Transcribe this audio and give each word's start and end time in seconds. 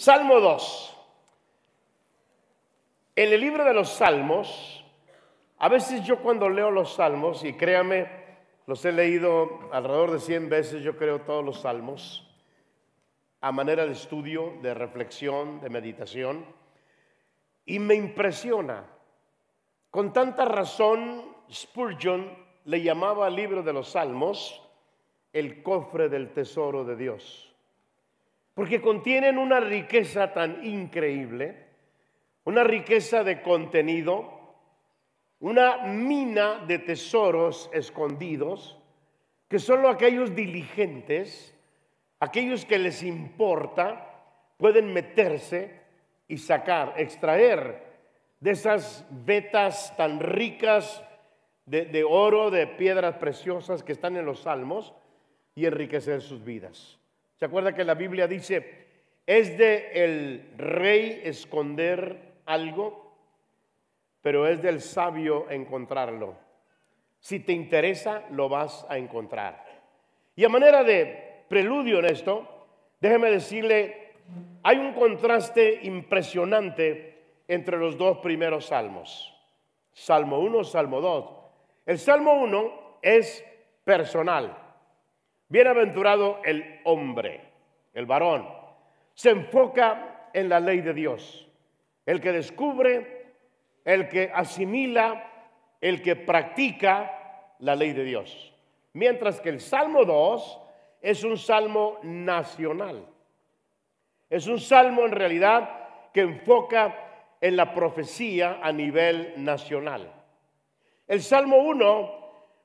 Salmo 0.00 0.40
2. 0.40 0.96
En 3.16 3.32
el 3.34 3.38
libro 3.38 3.66
de 3.66 3.74
los 3.74 3.90
Salmos, 3.90 4.82
a 5.58 5.68
veces 5.68 6.02
yo 6.06 6.22
cuando 6.22 6.48
leo 6.48 6.70
los 6.70 6.94
Salmos, 6.94 7.44
y 7.44 7.52
créame, 7.52 8.10
los 8.64 8.82
he 8.86 8.92
leído 8.92 9.68
alrededor 9.70 10.12
de 10.12 10.20
100 10.20 10.48
veces, 10.48 10.82
yo 10.82 10.96
creo 10.96 11.20
todos 11.20 11.44
los 11.44 11.60
Salmos, 11.60 12.26
a 13.42 13.52
manera 13.52 13.84
de 13.84 13.92
estudio, 13.92 14.54
de 14.62 14.72
reflexión, 14.72 15.60
de 15.60 15.68
meditación, 15.68 16.46
y 17.66 17.78
me 17.78 17.94
impresiona. 17.94 18.86
Con 19.90 20.14
tanta 20.14 20.46
razón, 20.46 21.36
Spurgeon 21.52 22.38
le 22.64 22.80
llamaba 22.80 23.26
al 23.26 23.36
libro 23.36 23.62
de 23.62 23.74
los 23.74 23.90
Salmos 23.90 24.62
el 25.34 25.62
cofre 25.62 26.08
del 26.08 26.32
tesoro 26.32 26.86
de 26.86 26.96
Dios 26.96 27.49
porque 28.54 28.80
contienen 28.80 29.38
una 29.38 29.60
riqueza 29.60 30.32
tan 30.32 30.64
increíble, 30.64 31.66
una 32.44 32.64
riqueza 32.64 33.22
de 33.24 33.42
contenido, 33.42 34.38
una 35.40 35.78
mina 35.78 36.58
de 36.66 36.78
tesoros 36.78 37.70
escondidos, 37.72 38.78
que 39.48 39.58
solo 39.58 39.88
aquellos 39.88 40.34
diligentes, 40.34 41.56
aquellos 42.20 42.64
que 42.64 42.78
les 42.78 43.02
importa, 43.02 44.06
pueden 44.56 44.92
meterse 44.92 45.80
y 46.28 46.38
sacar, 46.38 46.94
extraer 46.98 47.90
de 48.38 48.50
esas 48.52 49.06
vetas 49.10 49.96
tan 49.96 50.20
ricas 50.20 51.02
de, 51.66 51.86
de 51.86 52.04
oro, 52.04 52.50
de 52.50 52.66
piedras 52.66 53.16
preciosas 53.16 53.82
que 53.82 53.92
están 53.92 54.16
en 54.16 54.26
los 54.26 54.40
salmos 54.40 54.94
y 55.54 55.66
enriquecer 55.66 56.20
sus 56.20 56.44
vidas. 56.44 56.99
¿Se 57.40 57.46
acuerda 57.46 57.74
que 57.74 57.84
la 57.84 57.94
Biblia 57.94 58.26
dice, 58.26 58.84
es 59.26 59.56
de 59.56 59.92
el 59.94 60.52
rey 60.58 61.22
esconder 61.24 62.34
algo, 62.44 63.16
pero 64.20 64.46
es 64.46 64.60
del 64.60 64.82
sabio 64.82 65.48
encontrarlo? 65.48 66.36
Si 67.18 67.40
te 67.40 67.54
interesa, 67.54 68.24
lo 68.32 68.50
vas 68.50 68.84
a 68.90 68.98
encontrar. 68.98 69.64
Y 70.36 70.44
a 70.44 70.50
manera 70.50 70.84
de 70.84 71.44
preludio 71.48 72.00
en 72.00 72.10
esto, 72.10 72.46
déjeme 73.00 73.30
decirle, 73.30 74.10
hay 74.62 74.76
un 74.76 74.92
contraste 74.92 75.80
impresionante 75.84 77.22
entre 77.48 77.78
los 77.78 77.96
dos 77.96 78.18
primeros 78.18 78.66
salmos. 78.66 79.34
Salmo 79.94 80.40
1, 80.40 80.62
Salmo 80.64 81.00
2. 81.00 81.30
El 81.86 81.98
Salmo 81.98 82.34
1 82.34 82.98
es 83.00 83.42
personal. 83.82 84.69
Bienaventurado 85.50 86.40
el 86.44 86.80
hombre, 86.84 87.40
el 87.92 88.06
varón. 88.06 88.48
Se 89.14 89.30
enfoca 89.30 90.30
en 90.32 90.48
la 90.48 90.60
ley 90.60 90.80
de 90.80 90.94
Dios. 90.94 91.48
El 92.06 92.20
que 92.20 92.30
descubre, 92.30 93.26
el 93.84 94.08
que 94.08 94.30
asimila, 94.32 95.28
el 95.80 96.02
que 96.02 96.14
practica 96.14 97.52
la 97.58 97.74
ley 97.74 97.92
de 97.92 98.04
Dios. 98.04 98.54
Mientras 98.92 99.40
que 99.40 99.48
el 99.48 99.60
Salmo 99.60 100.04
2 100.04 100.60
es 101.02 101.24
un 101.24 101.36
salmo 101.36 101.98
nacional. 102.04 103.04
Es 104.28 104.46
un 104.46 104.60
salmo 104.60 105.04
en 105.04 105.12
realidad 105.12 105.68
que 106.14 106.20
enfoca 106.20 106.94
en 107.40 107.56
la 107.56 107.74
profecía 107.74 108.60
a 108.62 108.70
nivel 108.70 109.34
nacional. 109.36 110.12
El 111.08 111.22
Salmo 111.22 111.56
1 111.56 112.20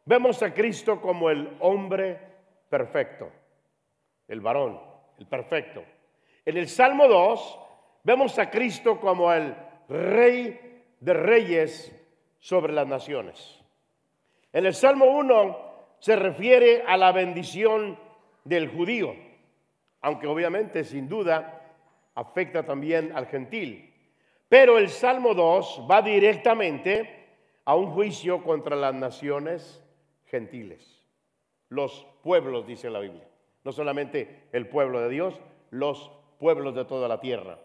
vemos 0.05 0.43
a 0.43 0.53
Cristo 0.53 1.01
como 1.01 1.31
el 1.31 1.49
hombre 1.61 2.34
perfecto, 2.75 3.31
el 4.27 4.41
varón, 4.41 4.77
el 5.17 5.25
perfecto. 5.27 5.81
En 6.43 6.57
el 6.57 6.67
Salmo 6.67 7.07
2 7.07 7.59
vemos 8.03 8.37
a 8.37 8.49
Cristo 8.49 8.99
como 8.99 9.31
el 9.31 9.55
rey 9.87 10.83
de 10.99 11.13
reyes 11.13 11.95
sobre 12.37 12.73
las 12.73 12.85
naciones. 12.85 13.63
En 14.51 14.65
el 14.65 14.73
Salmo 14.73 15.05
1 15.05 15.57
se 15.99 16.17
refiere 16.17 16.83
a 16.85 16.97
la 16.97 17.13
bendición 17.13 17.97
del 18.43 18.67
judío, 18.67 19.15
aunque 20.01 20.27
obviamente 20.27 20.83
sin 20.83 21.07
duda 21.07 21.61
afecta 22.13 22.65
también 22.65 23.13
al 23.15 23.27
gentil. 23.27 23.93
Pero 24.49 24.77
el 24.77 24.89
Salmo 24.89 25.33
2 25.33 25.87
va 25.89 26.01
directamente 26.01 27.25
a 27.63 27.73
un 27.73 27.91
juicio 27.91 28.43
contra 28.43 28.75
las 28.75 28.93
naciones 28.93 29.81
gentiles 30.25 30.94
los 31.75 32.07
pueblos, 32.23 32.65
dice 32.65 32.89
la 32.89 32.99
Biblia. 32.99 33.27
No 33.63 33.71
solamente 33.71 34.47
el 34.51 34.67
pueblo 34.67 35.01
de 35.01 35.09
Dios, 35.09 35.39
los 35.69 36.11
pueblos 36.39 36.73
de 36.73 36.85
toda 36.85 37.07
la 37.07 37.19
tierra. 37.19 37.59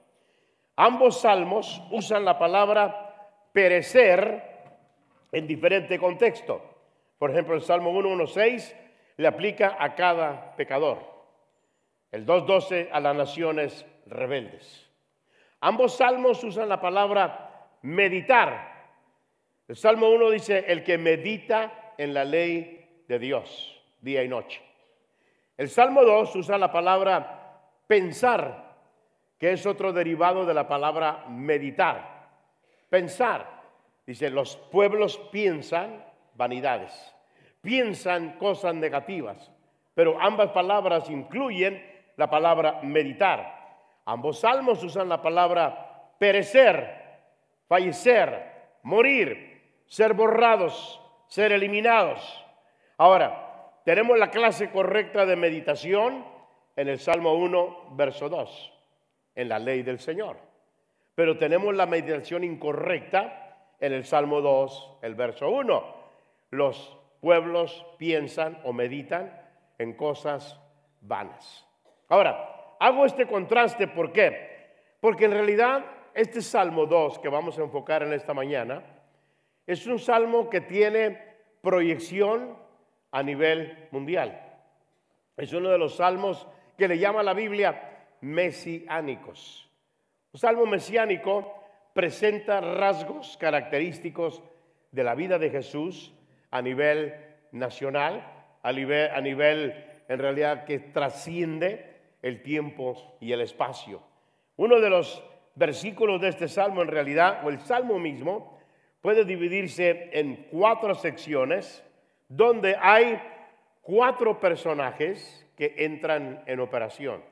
Ambos 0.77 1.21
salmos 1.21 1.83
usan 1.91 2.25
la 2.25 2.39
palabra 2.39 3.31
perecer 3.53 4.43
en 5.33 5.47
diferente 5.47 5.99
contexto. 5.99 6.63
Por 7.19 7.31
ejemplo, 7.31 7.55
el 7.55 7.63
Salmo 7.63 7.93
1.1.6 7.93 8.75
le 9.17 9.29
aplica 9.29 9.77
a 9.79 9.95
cada 9.95 10.57
pecador. 10.57 10.99
El 12.11 12.27
2.12 12.27 12.89
a 12.91 13.01
las 13.01 13.15
naciones 13.15 13.87
rebeldes. 14.07 14.91
Ambos 15.61 15.97
salmos 15.97 16.43
usan 16.43 16.69
la 16.69 16.81
palabra 16.81 17.69
meditar. 17.83 18.91
El 19.69 19.77
Salmo 19.77 20.09
1 20.09 20.31
dice, 20.31 20.65
el 20.67 20.83
que 20.83 20.99
medita 20.99 21.95
en 21.99 22.15
la 22.15 22.25
ley 22.25 23.05
de 23.07 23.19
Dios 23.19 23.80
día 24.01 24.23
y 24.23 24.29
noche. 24.29 24.63
El 25.57 25.69
Salmo 25.69 26.03
2 26.05 26.37
usa 26.37 26.59
la 26.59 26.73
palabra 26.73 27.61
pensar, 27.87 28.77
que 29.39 29.53
es 29.53 29.67
otro 29.67 29.93
derivado 29.93 30.47
de 30.47 30.55
la 30.55 30.67
palabra 30.69 31.27
meditar. 31.29 32.29
Pensar. 32.89 33.61
Dice, 34.07 34.31
los 34.31 34.57
pueblos 34.57 35.19
piensan 35.31 36.05
vanidades, 36.35 37.15
piensan 37.61 38.39
cosas 38.39 38.75
negativas, 38.75 39.51
pero 39.95 40.21
ambas 40.21 40.51
palabras 40.51 41.09
incluyen 41.11 41.85
la 42.17 42.29
palabra 42.29 42.81
meditar. 42.83 43.61
Ambos 44.05 44.41
salmos 44.41 44.83
usan 44.83 45.09
la 45.09 45.23
palabra 45.23 46.15
perecer, 46.19 47.21
fallecer, 47.69 48.79
morir, 48.83 49.83
ser 49.87 50.15
borrados, 50.15 51.01
ser 51.29 51.53
eliminados. 51.53 52.45
Ahora, 52.97 53.50
tenemos 53.91 54.17
la 54.17 54.31
clase 54.31 54.71
correcta 54.71 55.27
de 55.27 55.35
meditación 55.35 56.25
en 56.77 56.87
el 56.87 57.01
Salmo 57.01 57.35
1, 57.35 57.89
verso 57.97 58.29
2, 58.29 58.73
en 59.35 59.49
la 59.49 59.59
ley 59.59 59.83
del 59.83 59.99
Señor. 59.99 60.37
Pero 61.17 61.37
tenemos 61.37 61.75
la 61.75 61.87
meditación 61.87 62.45
incorrecta 62.45 63.75
en 63.81 63.93
el 63.93 64.05
Salmo 64.05 64.43
2, 64.43 64.99
el 65.03 65.17
verso 65.17 65.51
1. 65.51 65.85
Los 66.51 66.97
pueblos 67.21 67.85
piensan 67.99 68.61
o 68.63 68.73
meditan 68.73 69.37
en 69.77 69.95
cosas 69.95 70.61
vanas. 71.01 71.67
Ahora, 72.11 72.77
hago 72.79 73.05
este 73.05 73.27
contraste, 73.27 73.89
¿por 73.89 74.13
qué? 74.13 74.69
Porque 75.01 75.25
en 75.25 75.33
realidad 75.33 75.85
este 76.15 76.43
Salmo 76.43 76.87
2 76.87 77.19
que 77.19 77.29
vamos 77.29 77.59
a 77.59 77.63
enfocar 77.63 78.05
en 78.05 78.13
esta 78.13 78.35
mañana 78.35 78.85
es 79.67 79.85
un 79.89 79.99
salmo 79.99 80.49
que 80.49 80.61
tiene 80.61 81.21
proyección 81.61 82.70
a 83.11 83.23
nivel 83.23 83.89
mundial. 83.91 84.41
Es 85.37 85.53
uno 85.53 85.71
de 85.71 85.79
los 85.79 85.97
salmos 85.97 86.47
que 86.77 86.89
le 86.89 86.99
llama 86.99 87.23
la 87.23 87.35
Biblia 87.35 88.07
mesiánicos. 88.21 89.69
Un 90.33 90.41
salmo 90.41 90.67
mesiánico 90.67 91.55
presenta 91.93 92.61
rasgos 92.61 93.37
característicos 93.39 94.43
de 94.93 95.05
la 95.05 95.15
vida 95.15 95.39
de 95.39 95.51
Jesús 95.51 96.13
a 96.51 96.63
nivel 96.63 97.15
nacional, 97.53 98.25
a 98.63 98.73
nivel, 98.73 99.11
a 99.11 99.21
nivel 99.21 99.85
en 100.09 100.19
realidad 100.19 100.65
que 100.65 100.79
trasciende 100.79 101.97
el 102.23 102.43
tiempo 102.43 103.17
y 103.21 103.33
el 103.33 103.41
espacio. 103.41 104.03
Uno 104.57 104.81
de 104.81 104.91
los 104.91 105.23
versículos 105.55 106.21
de 106.21 106.29
este 106.29 106.49
salmo 106.49 106.83
en 106.83 106.89
realidad, 106.89 107.45
o 107.45 107.51
el 107.51 107.61
salmo 107.61 107.99
mismo, 107.99 108.59
puede 109.01 109.25
dividirse 109.25 110.11
en 110.13 110.49
cuatro 110.51 110.95
secciones 110.95 111.85
donde 112.31 112.77
hay 112.81 113.21
cuatro 113.83 114.39
personajes 114.39 115.45
que 115.57 115.75
entran 115.79 116.43
en 116.47 116.61
operación. 116.61 117.23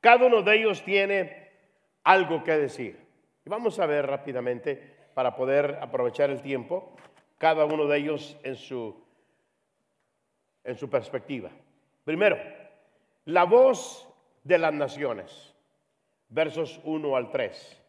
Cada 0.00 0.26
uno 0.26 0.42
de 0.42 0.56
ellos 0.56 0.82
tiene 0.82 1.50
algo 2.02 2.42
que 2.42 2.56
decir. 2.56 2.98
Y 3.44 3.50
vamos 3.50 3.78
a 3.78 3.86
ver 3.86 4.06
rápidamente, 4.06 4.96
para 5.12 5.36
poder 5.36 5.78
aprovechar 5.82 6.30
el 6.30 6.40
tiempo, 6.40 6.96
cada 7.36 7.66
uno 7.66 7.86
de 7.86 7.98
ellos 7.98 8.38
en 8.42 8.56
su, 8.56 9.04
en 10.64 10.74
su 10.76 10.88
perspectiva. 10.88 11.50
Primero, 12.04 12.38
la 13.26 13.44
voz 13.44 14.08
de 14.42 14.56
las 14.56 14.72
naciones, 14.72 15.54
versos 16.30 16.80
1 16.84 17.14
al 17.14 17.30
3. 17.30 17.82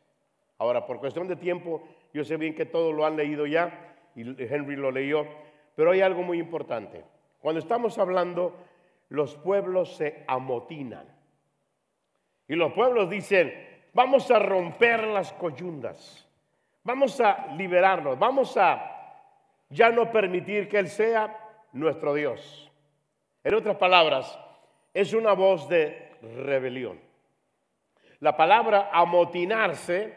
Ahora, 0.57 0.85
por 0.85 0.99
cuestión 0.99 1.29
de 1.29 1.37
tiempo, 1.37 1.87
yo 2.13 2.25
sé 2.25 2.35
bien 2.35 2.55
que 2.55 2.65
todos 2.65 2.93
lo 2.93 3.05
han 3.05 3.15
leído 3.15 3.45
ya, 3.45 3.95
y 4.15 4.21
Henry 4.21 4.75
lo 4.75 4.91
leyó, 4.91 5.25
pero 5.75 5.91
hay 5.91 6.01
algo 6.01 6.23
muy 6.23 6.39
importante. 6.39 7.03
Cuando 7.39 7.59
estamos 7.59 7.97
hablando, 7.97 8.55
los 9.09 9.35
pueblos 9.35 9.95
se 9.95 10.23
amotinan. 10.27 11.05
Y 12.47 12.55
los 12.55 12.73
pueblos 12.73 13.09
dicen, 13.09 13.53
vamos 13.93 14.29
a 14.31 14.39
romper 14.39 15.07
las 15.07 15.33
coyundas, 15.33 16.27
vamos 16.83 17.19
a 17.21 17.47
liberarnos, 17.55 18.17
vamos 18.19 18.55
a 18.57 18.87
ya 19.69 19.89
no 19.89 20.11
permitir 20.11 20.67
que 20.67 20.79
Él 20.79 20.87
sea 20.87 21.37
nuestro 21.73 22.13
Dios. 22.13 22.69
En 23.43 23.55
otras 23.55 23.77
palabras, 23.77 24.37
es 24.93 25.13
una 25.13 25.33
voz 25.33 25.67
de 25.69 26.11
rebelión. 26.21 26.99
La 28.19 28.35
palabra 28.35 28.89
amotinarse 28.91 30.15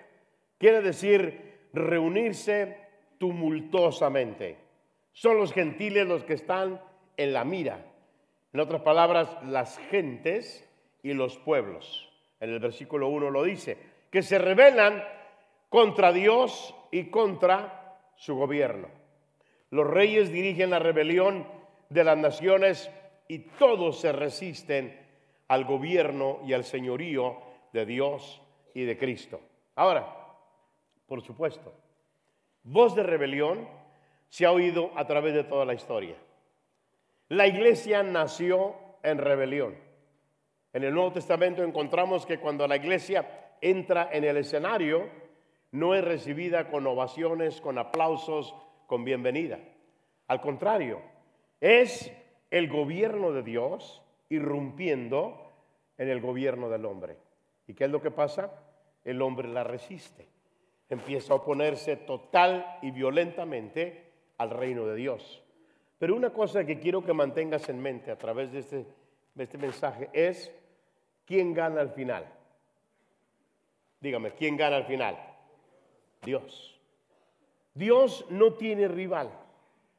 quiere 0.59 0.83
decir 0.83 1.69
reunirse 1.73 2.77
tumultuosamente. 3.19 4.64
Son 5.15 5.39
los 5.39 5.53
gentiles 5.53 6.07
los 6.07 6.25
que 6.25 6.35
están 6.35 6.81
en 7.17 7.33
la 7.33 7.45
mira. 7.45 7.87
En 8.53 8.61
otras 8.61 8.83
palabras, 8.83 9.29
las 9.45 9.79
gentes 9.79 10.69
y 11.03 11.15
los 11.15 11.39
pueblos. 11.39 12.13
En 12.41 12.51
el 12.51 12.59
versículo 12.59 13.09
1 13.09 13.31
lo 13.31 13.45
dice, 13.45 13.79
que 14.11 14.23
se 14.23 14.39
rebelan 14.39 15.03
contra 15.69 16.13
Dios 16.13 16.75
y 16.91 17.05
contra 17.05 17.97
su 18.17 18.35
gobierno. 18.35 18.89
Los 19.71 19.87
reyes 19.89 20.31
dirigen 20.31 20.71
la 20.71 20.79
rebelión 20.81 21.47
de 21.89 22.05
las 22.05 22.19
naciones 22.19 22.91
y 23.29 23.39
todos 23.39 24.01
se 24.01 24.13
resisten 24.13 25.01
al 25.47 25.65
gobierno 25.65 26.41
y 26.45 26.53
al 26.53 26.65
señorío 26.65 27.39
de 27.73 27.87
Dios 27.87 28.43
y 28.75 28.83
de 28.83 28.99
Cristo. 28.99 29.41
Ahora, 29.77 30.13
por 31.07 31.23
supuesto, 31.23 31.73
voz 32.65 32.95
de 32.97 33.03
rebelión 33.05 33.69
se 34.35 34.45
ha 34.47 34.51
oído 34.51 34.91
a 34.97 35.07
través 35.07 35.33
de 35.33 35.45
toda 35.45 35.65
la 35.65 35.75
historia. 35.75 36.17
La 37.29 37.47
iglesia 37.47 38.03
nació 38.03 38.75
en 39.05 39.19
rebelión. 39.19 39.77
En 40.73 40.83
el 40.83 40.93
Nuevo 40.93 41.13
Testamento 41.13 41.63
encontramos 41.63 42.27
que 42.27 42.41
cuando 42.41 42.67
la 42.67 42.75
iglesia 42.75 43.53
entra 43.61 44.09
en 44.11 44.25
el 44.25 44.39
escenario, 44.39 45.09
no 45.71 45.95
es 45.95 46.03
recibida 46.03 46.69
con 46.69 46.85
ovaciones, 46.85 47.61
con 47.61 47.79
aplausos, 47.79 48.57
con 48.89 49.05
bienvenida. 49.05 49.61
Al 50.27 50.41
contrario, 50.41 51.01
es 51.61 52.11
el 52.51 52.69
gobierno 52.69 53.31
de 53.31 53.45
Dios 53.45 54.03
irrumpiendo 54.31 55.53
en 55.97 56.09
el 56.09 56.21
gobierno 56.21 56.69
del 56.69 56.87
hombre. 56.87 57.19
¿Y 57.69 57.75
qué 57.75 57.85
es 57.85 57.91
lo 57.91 58.03
que 58.03 58.11
pasa? 58.11 58.53
El 59.05 59.23
hombre 59.23 59.47
la 59.47 59.63
resiste. 59.63 60.27
Empieza 60.89 61.35
a 61.35 61.37
oponerse 61.37 61.95
total 61.99 62.81
y 62.83 62.91
violentamente 62.91 64.04
al 64.39 64.51
reino 64.51 64.87
de 64.87 64.97
Dios. 64.97 65.43
Pero 65.99 66.17
una 66.17 66.31
cosa 66.31 66.65
que 66.65 66.79
quiero 66.79 67.05
que 67.05 67.13
mantengas 67.13 67.69
en 67.69 67.81
mente 67.81 68.11
a 68.11 68.19
través 68.19 68.53
de 68.53 68.59
este, 68.59 68.87
de 69.35 69.45
este 69.45 69.59
mensaje 69.59 70.11
es 70.13 70.53
quién 71.25 71.55
gana 71.55 71.81
al 71.81 71.91
final. 71.91 72.25
Dígame, 74.01 74.33
¿quién 74.33 74.57
gana 74.57 74.77
al 74.77 74.85
final? 74.85 75.17
Dios. 76.23 76.79
Dios 77.73 78.27
no 78.29 78.53
tiene 78.55 78.89
rival. 78.89 79.31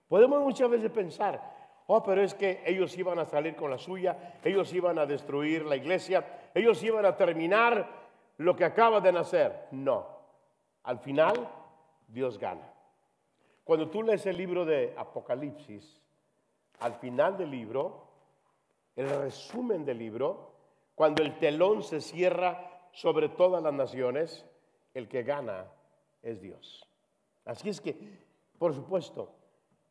Podemos 0.07 0.41
muchas 0.41 0.69
veces 0.69 0.91
pensar, 0.91 1.55
Oh, 1.87 2.03
pero 2.03 2.23
es 2.23 2.33
que 2.33 2.63
ellos 2.65 2.97
iban 2.97 3.19
a 3.19 3.25
salir 3.25 3.55
con 3.55 3.69
la 3.69 3.77
suya, 3.77 4.37
ellos 4.43 4.73
iban 4.73 4.97
a 4.97 5.05
destruir 5.05 5.65
la 5.65 5.75
iglesia, 5.75 6.49
ellos 6.53 6.81
iban 6.83 7.05
a 7.05 7.15
terminar 7.15 7.87
lo 8.37 8.55
que 8.55 8.65
acaba 8.65 8.99
de 8.99 9.11
nacer. 9.11 9.67
No, 9.71 10.07
al 10.83 10.99
final 10.99 11.47
Dios 12.07 12.39
gana. 12.39 12.73
Cuando 13.65 13.89
tú 13.89 14.03
lees 14.03 14.23
el 14.27 14.37
libro 14.37 14.63
de 14.63 14.93
Apocalipsis, 14.95 15.99
al 16.79 16.93
final 16.93 17.35
del 17.35 17.49
libro, 17.49 18.07
el 18.95 19.09
resumen 19.09 19.83
del 19.83 19.97
libro, 19.97 20.53
cuando 20.93 21.23
el 21.23 21.39
telón 21.39 21.81
se 21.81 21.99
cierra 21.99 22.89
sobre 22.91 23.27
todas 23.27 23.63
las 23.63 23.73
naciones, 23.73 24.45
el 24.93 25.09
que 25.09 25.23
gana 25.23 25.65
es 26.21 26.39
Dios. 26.41 26.87
Así 27.43 27.69
es 27.69 27.81
que, 27.81 27.97
por 28.59 28.75
supuesto, 28.75 29.31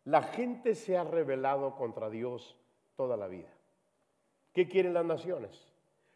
la 0.05 0.23
gente 0.23 0.77
se 0.77 0.97
ha 0.97 1.03
rebelado 1.03 1.75
contra 1.75 2.09
Dios 2.11 2.57
toda 2.97 3.17
la 3.17 3.27
vida. 3.27 3.53
¿Qué 4.53 4.69
quieren 4.69 4.95
las 4.95 5.05
naciones? 5.05 5.67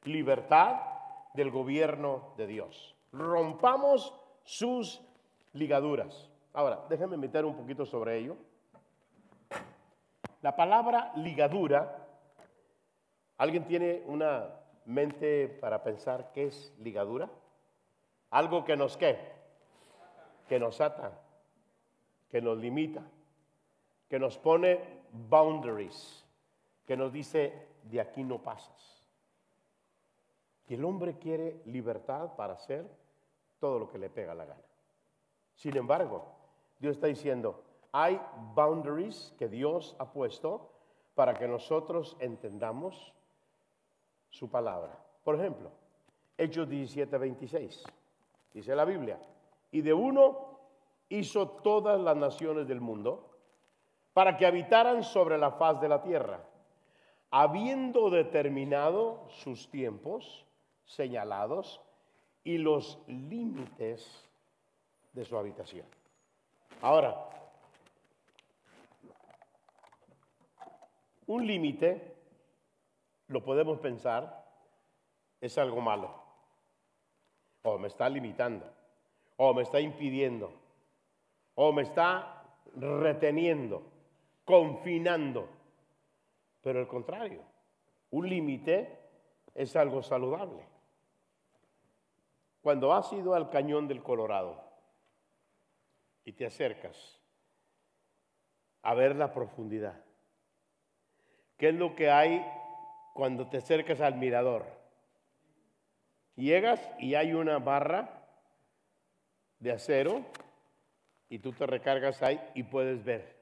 Libertad 0.05 0.81
del 1.35 1.51
gobierno 1.51 2.35
de 2.37 2.47
Dios. 2.47 2.95
Rompamos 3.11 4.15
sus 4.45 5.03
ligaduras. 5.55 6.31
Ahora, 6.53 6.85
déjenme 6.89 7.17
meter 7.17 7.45
un 7.45 7.57
poquito 7.57 7.85
sobre 7.85 8.19
ello. 8.19 8.37
La 10.43 10.57
palabra 10.57 11.13
ligadura, 11.17 12.07
¿alguien 13.37 13.67
tiene 13.67 14.03
una 14.07 14.49
mente 14.85 15.49
para 15.49 15.83
pensar 15.83 16.31
qué 16.33 16.47
es 16.47 16.75
ligadura? 16.79 17.29
Algo 18.31 18.65
que 18.65 18.77
nos 18.77 18.97
qué? 18.97 19.19
Que 20.49 20.59
nos 20.59 20.81
ata, 20.81 21.13
que 22.31 22.41
nos 22.41 22.59
limita 22.59 23.03
que 24.09 24.19
nos 24.19 24.39
pone 24.39 24.81
boundaries, 25.13 26.25
que 26.87 26.97
nos 26.97 27.13
dice, 27.13 27.69
de 27.85 28.01
aquí 28.01 28.25
no 28.25 28.43
pasas. 28.43 29.05
Y 30.67 30.75
el 30.75 30.85
hombre 30.85 31.19
quiere 31.19 31.63
libertad 31.67 32.35
para 32.35 32.55
hacer 32.55 32.87
todo 33.59 33.79
lo 33.79 33.91
que 33.91 33.99
le 33.99 34.11
pega 34.11 34.35
la 34.35 34.47
gana. 34.47 34.63
Sin 35.55 35.77
embargo, 35.77 36.25
Dios 36.79 36.97
está 36.97 37.07
diciendo, 37.09 37.63
hay 37.93 38.21
boundaries 38.55 39.35
que 39.39 39.49
Dios 39.49 39.97
ha 39.99 40.13
puesto 40.13 40.71
para 41.15 41.35
que 41.35 41.49
nosotros 41.49 42.17
entendamos 42.21 43.13
su 44.31 44.51
palabra. 44.51 44.99
Por 45.25 45.35
ejemplo, 45.35 45.71
Hechos 46.37 46.69
17, 46.69 47.19
26, 47.19 47.85
dice 48.55 48.77
la 48.77 48.85
Biblia, 48.85 49.19
y 49.73 49.81
de 49.81 49.93
uno 49.93 50.59
hizo 51.09 51.49
todas 51.49 52.01
las 52.01 52.17
naciones 52.17 52.69
del 52.69 52.81
mundo 52.81 53.29
para 54.13 54.37
que 54.37 54.47
habitaran 54.47 55.03
sobre 55.03 55.39
la 55.39 55.51
faz 55.53 55.81
de 55.81 55.89
la 55.89 56.03
tierra, 56.03 56.45
habiendo 57.31 58.11
determinado 58.11 59.27
sus 59.29 59.69
tiempos 59.71 60.47
señalados 60.85 61.81
y 62.45 62.59
los 62.59 62.99
límites 63.07 64.29
de 65.13 65.25
su 65.25 65.37
habitación. 65.37 65.98
Ahora, 66.81 67.29
un 71.27 71.47
límite, 71.47 72.17
lo 73.29 73.43
podemos 73.45 73.79
pensar, 73.81 74.47
es 75.41 75.59
algo 75.59 75.81
malo. 75.81 76.15
O 77.63 77.79
me 77.79 77.89
está 77.89 78.09
limitando, 78.09 78.65
o 79.37 79.53
me 79.53 79.63
está 79.63 79.81
impidiendo, 79.81 80.53
o 81.55 81.73
me 81.73 81.83
está 81.83 82.45
reteniendo 82.77 83.99
confinando. 84.49 85.47
Pero 86.63 86.81
al 86.81 86.89
contrario, 86.89 87.43
un 88.13 88.27
límite 88.27 88.99
es 89.55 89.77
algo 89.77 90.03
saludable. 90.03 90.65
Cuando 92.63 92.95
has 92.95 93.13
ido 93.13 93.35
al 93.35 93.51
cañón 93.51 93.87
del 93.87 94.03
Colorado 94.03 94.68
y 96.29 96.33
te 96.33 96.45
acercas 96.45 97.19
a 98.83 98.93
ver 98.93 99.17
la 99.17 99.33
profundidad, 99.33 100.05
¿qué 101.57 101.71
es 101.71 101.75
lo 101.75 101.97
que 101.97 102.11
hay 102.11 102.45
cuando 103.15 103.49
te 103.49 103.57
acercas 103.57 104.03
al 104.03 104.17
mirador? 104.17 104.67
Llegas 106.37 106.87
y 106.99 107.15
hay 107.15 107.33
una 107.33 107.59
barra 107.59 108.29
de 109.59 109.73
acero 109.73 110.23
y 111.31 111.39
tú 111.39 111.55
te 111.55 111.65
recargas 111.65 112.23
ahí 112.23 112.39
y 112.55 112.63
puedes 112.63 113.03
ver 113.03 113.35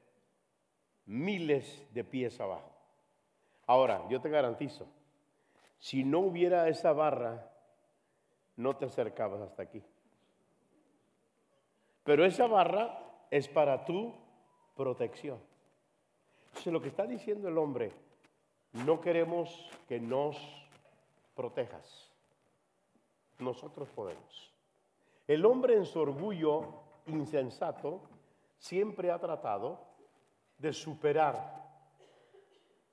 miles 1.07 1.93
de 1.93 2.05
pies 2.05 2.39
abajo. 2.39 2.71
Ahora, 3.67 4.09
yo 4.09 4.21
te 4.21 4.31
garantizo, 4.31 4.87
si 5.81 6.05
no 6.05 6.21
hubiera 6.21 6.69
esa 6.69 6.93
barra, 6.93 7.51
no 8.55 8.77
te 8.77 8.85
acercabas 8.85 9.41
hasta 9.41 9.65
aquí. 9.65 9.83
Pero 12.07 12.25
esa 12.25 12.47
barra 12.47 13.27
es 13.33 13.49
para 13.49 13.85
tu 13.85 14.15
protección. 14.77 15.41
Entonces, 16.47 16.73
lo 16.73 16.81
que 16.81 16.89
está 16.89 17.05
diciendo 17.05 17.49
el 17.49 17.59
hombre, 17.59 17.93
no 18.85 19.01
queremos 19.01 19.69
que 19.89 19.99
nos 19.99 20.39
protejas. 21.35 22.13
Nosotros 23.41 23.89
podemos. 23.91 24.55
El 25.27 25.45
hombre 25.45 25.75
en 25.75 25.85
su 25.85 25.99
orgullo 25.99 26.63
insensato 27.07 28.03
siempre 28.57 29.11
ha 29.11 29.19
tratado 29.19 29.81
de 30.59 30.73
superar 30.73 31.67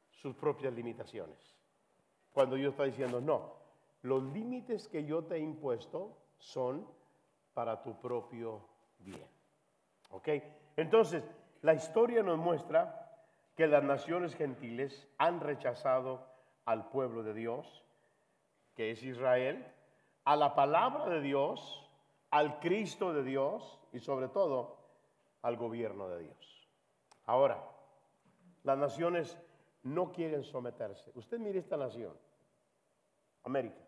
sus 0.09 0.35
propias 0.35 0.73
limitaciones. 0.73 1.55
Cuando 2.33 2.55
Dios 2.55 2.71
está 2.71 2.85
diciendo, 2.85 3.21
no, 3.21 3.53
los 4.01 4.23
límites 4.33 4.87
que 4.87 5.05
yo 5.05 5.23
te 5.23 5.35
he 5.35 5.39
impuesto 5.39 6.17
son 6.39 6.87
para 7.53 7.83
tu 7.83 7.93
propio 8.01 8.72
bien. 9.03 9.27
¿Ok? 10.09 10.29
Entonces, 10.75 11.23
la 11.61 11.73
historia 11.73 12.23
nos 12.23 12.37
muestra 12.37 13.03
que 13.55 13.67
las 13.67 13.83
naciones 13.83 14.35
gentiles 14.35 15.07
han 15.17 15.39
rechazado 15.39 16.27
al 16.65 16.89
pueblo 16.89 17.23
de 17.23 17.33
Dios, 17.33 17.83
que 18.75 18.91
es 18.91 19.03
Israel, 19.03 19.65
a 20.25 20.35
la 20.35 20.55
palabra 20.55 21.07
de 21.07 21.21
Dios, 21.21 21.89
al 22.31 22.59
Cristo 22.59 23.13
de 23.13 23.23
Dios 23.23 23.79
y 23.91 23.99
sobre 23.99 24.27
todo 24.27 24.77
al 25.41 25.57
gobierno 25.57 26.09
de 26.09 26.23
Dios. 26.23 26.69
Ahora, 27.25 27.63
las 28.63 28.77
naciones 28.77 29.37
no 29.83 30.11
quieren 30.11 30.43
someterse. 30.43 31.11
Usted 31.15 31.37
mire 31.39 31.59
esta 31.59 31.77
nación, 31.77 32.17
América. 33.43 33.81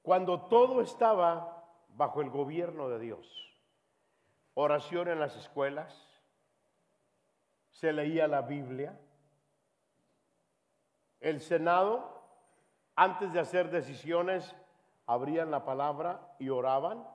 Cuando 0.00 0.42
todo 0.42 0.80
estaba 0.80 1.61
bajo 1.96 2.20
el 2.20 2.30
gobierno 2.30 2.88
de 2.88 2.98
Dios, 2.98 3.58
oración 4.54 5.08
en 5.08 5.20
las 5.20 5.36
escuelas, 5.36 6.08
se 7.70 7.92
leía 7.92 8.28
la 8.28 8.42
Biblia, 8.42 8.98
el 11.20 11.40
Senado, 11.40 12.22
antes 12.96 13.32
de 13.32 13.40
hacer 13.40 13.70
decisiones, 13.70 14.54
abrían 15.06 15.50
la 15.50 15.64
palabra 15.64 16.34
y 16.38 16.48
oraban, 16.48 17.06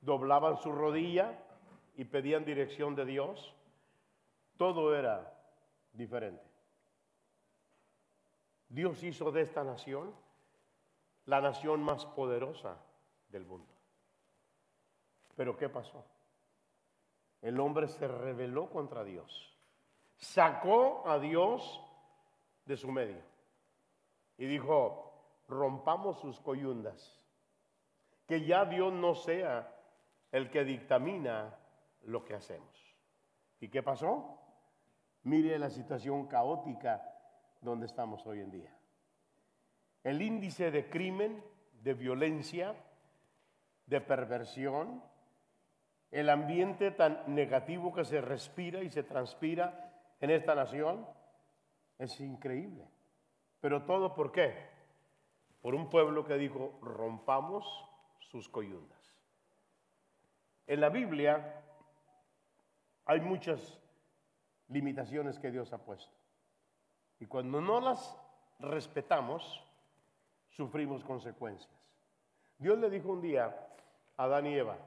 doblaban 0.00 0.56
su 0.56 0.72
rodilla 0.72 1.38
y 1.96 2.04
pedían 2.04 2.44
dirección 2.44 2.94
de 2.94 3.04
Dios. 3.04 3.54
Todo 4.56 4.94
era 4.94 5.34
diferente. 5.92 6.44
Dios 8.68 9.02
hizo 9.02 9.30
de 9.30 9.42
esta 9.42 9.64
nación 9.64 10.14
la 11.26 11.40
nación 11.40 11.82
más 11.82 12.06
poderosa 12.06 12.76
del 13.30 13.44
mundo. 13.44 13.73
Pero 15.36 15.56
¿qué 15.56 15.68
pasó? 15.68 16.04
El 17.42 17.60
hombre 17.60 17.88
se 17.88 18.08
rebeló 18.08 18.70
contra 18.70 19.04
Dios, 19.04 19.54
sacó 20.16 21.02
a 21.06 21.18
Dios 21.18 21.80
de 22.64 22.76
su 22.76 22.90
medio 22.90 23.22
y 24.38 24.46
dijo, 24.46 25.12
rompamos 25.48 26.18
sus 26.20 26.40
coyundas, 26.40 27.20
que 28.26 28.44
ya 28.44 28.64
Dios 28.64 28.92
no 28.92 29.14
sea 29.14 29.70
el 30.32 30.50
que 30.50 30.64
dictamina 30.64 31.58
lo 32.02 32.24
que 32.24 32.34
hacemos. 32.34 32.74
¿Y 33.60 33.68
qué 33.68 33.82
pasó? 33.82 34.40
Mire 35.24 35.58
la 35.58 35.70
situación 35.70 36.26
caótica 36.26 37.02
donde 37.60 37.86
estamos 37.86 38.26
hoy 38.26 38.40
en 38.40 38.50
día. 38.50 38.76
El 40.02 40.20
índice 40.20 40.70
de 40.70 40.88
crimen, 40.90 41.42
de 41.82 41.94
violencia, 41.94 42.74
de 43.86 44.00
perversión, 44.00 45.02
el 46.14 46.30
ambiente 46.30 46.92
tan 46.92 47.24
negativo 47.26 47.92
que 47.92 48.04
se 48.04 48.20
respira 48.20 48.84
y 48.84 48.88
se 48.88 49.02
transpira 49.02 49.92
en 50.20 50.30
esta 50.30 50.54
nación, 50.54 51.04
es 51.98 52.20
increíble. 52.20 52.86
Pero 53.60 53.82
todo 53.82 54.14
por 54.14 54.30
qué? 54.30 54.54
Por 55.60 55.74
un 55.74 55.90
pueblo 55.90 56.24
que 56.24 56.38
dijo, 56.38 56.78
rompamos 56.80 57.66
sus 58.20 58.48
coyundas. 58.48 59.18
En 60.68 60.80
la 60.80 60.88
Biblia 60.88 61.60
hay 63.06 63.20
muchas 63.20 63.80
limitaciones 64.68 65.40
que 65.40 65.50
Dios 65.50 65.72
ha 65.72 65.78
puesto. 65.78 66.14
Y 67.18 67.26
cuando 67.26 67.60
no 67.60 67.80
las 67.80 68.16
respetamos, 68.60 69.64
sufrimos 70.50 71.02
consecuencias. 71.02 71.74
Dios 72.56 72.78
le 72.78 72.88
dijo 72.88 73.08
un 73.08 73.20
día 73.20 73.46
a 74.16 74.22
Adán 74.22 74.46
y 74.46 74.54
Eva, 74.54 74.78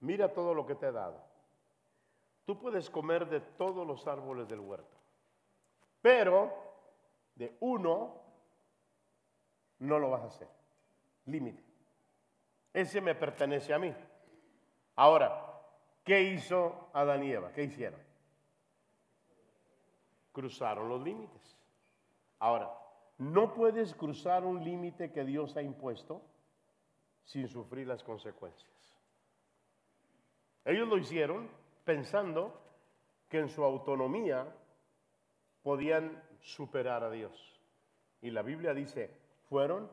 mira 0.00 0.32
todo 0.32 0.54
lo 0.54 0.66
que 0.66 0.74
te 0.74 0.86
he 0.86 0.92
dado. 0.92 1.22
Tú 2.44 2.58
puedes 2.58 2.90
comer 2.90 3.28
de 3.28 3.40
todos 3.40 3.86
los 3.86 4.06
árboles 4.06 4.48
del 4.48 4.60
huerto, 4.60 4.96
pero 6.02 6.52
de 7.34 7.56
uno 7.60 8.20
no 9.78 9.98
lo 9.98 10.10
vas 10.10 10.22
a 10.22 10.26
hacer. 10.26 10.48
Límite. 11.26 11.62
Ese 12.72 13.00
me 13.00 13.14
pertenece 13.14 13.72
a 13.72 13.78
mí. 13.78 13.94
Ahora, 14.96 15.60
¿qué 16.04 16.22
hizo 16.22 16.88
Adán 16.92 17.24
y 17.24 17.32
Eva? 17.32 17.52
¿Qué 17.52 17.64
hicieron? 17.64 18.00
Cruzaron 20.32 20.88
los 20.88 21.02
límites. 21.02 21.56
Ahora, 22.38 22.70
no 23.18 23.52
puedes 23.52 23.94
cruzar 23.94 24.44
un 24.44 24.64
límite 24.64 25.12
que 25.12 25.24
Dios 25.24 25.56
ha 25.56 25.62
impuesto 25.62 26.22
sin 27.24 27.48
sufrir 27.48 27.86
las 27.86 28.02
consecuencias. 28.02 28.79
Ellos 30.64 30.88
lo 30.88 30.98
hicieron 30.98 31.48
pensando 31.84 32.60
que 33.28 33.38
en 33.38 33.48
su 33.48 33.64
autonomía 33.64 34.46
podían 35.62 36.22
superar 36.40 37.04
a 37.04 37.10
Dios. 37.10 37.60
Y 38.22 38.30
la 38.30 38.42
Biblia 38.42 38.74
dice, 38.74 39.10
fueron 39.48 39.90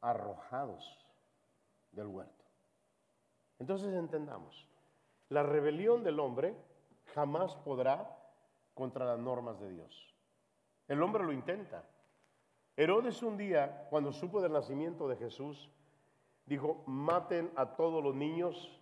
arrojados 0.00 0.84
del 1.92 2.06
huerto. 2.06 2.44
Entonces 3.58 3.92
entendamos, 3.94 4.66
la 5.28 5.42
rebelión 5.42 6.02
del 6.02 6.18
hombre 6.18 6.54
jamás 7.14 7.54
podrá 7.56 8.16
contra 8.74 9.04
las 9.04 9.18
normas 9.18 9.60
de 9.60 9.70
Dios. 9.70 10.14
El 10.88 11.02
hombre 11.02 11.22
lo 11.22 11.32
intenta, 11.32 11.84
Herodes 12.76 13.22
un 13.22 13.36
día, 13.36 13.86
cuando 13.90 14.10
supo 14.10 14.40
del 14.40 14.52
nacimiento 14.52 15.06
de 15.06 15.16
Jesús, 15.16 15.68
dijo, 16.46 16.82
maten 16.86 17.50
a 17.54 17.76
todos 17.76 18.02
los 18.02 18.14
niños 18.14 18.79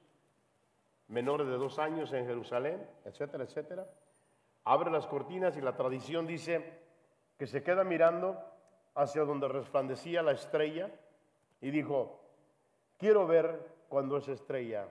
menores 1.09 1.47
de 1.47 1.57
dos 1.57 1.79
años 1.79 2.13
en 2.13 2.27
Jerusalén, 2.27 2.87
etcétera, 3.05 3.45
etcétera. 3.45 3.87
Abre 4.65 4.91
las 4.91 5.07
cortinas 5.07 5.57
y 5.57 5.61
la 5.61 5.77
tradición 5.77 6.27
dice 6.27 6.81
que 7.39 7.47
se 7.47 7.63
queda 7.63 7.85
mirando 7.85 8.39
hacia 8.95 9.23
donde 9.23 9.49
resplandecía 9.49 10.23
la 10.23 10.33
estrella 10.33 10.91
y 11.61 11.71
dijo, 11.71 12.21
quiero 12.99 13.27
ver 13.27 13.77
cuando 13.89 14.19
esa 14.19 14.33
estrella 14.33 14.87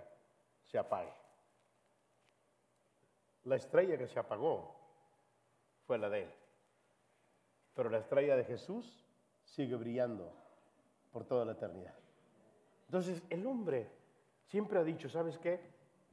se 0.64 0.78
apague. 0.78 1.14
La 3.44 3.56
estrella 3.56 3.98
que 3.98 4.08
se 4.08 4.20
apagó 4.20 4.76
fue 5.86 5.98
la 5.98 6.10
de 6.10 6.24
él 6.24 6.34
pero 7.78 7.92
la 7.92 8.00
estrella 8.00 8.36
de 8.36 8.44
Jesús 8.44 9.06
sigue 9.46 9.76
brillando 9.76 10.34
por 11.14 11.26
toda 11.26 11.46
la 11.46 11.52
eternidad. 11.52 11.94
Entonces, 12.88 13.22
el 13.30 13.46
hombre 13.46 13.88
siempre 14.48 14.80
ha 14.80 14.84
dicho, 14.84 15.08
¿sabes 15.10 15.38
qué? 15.38 15.60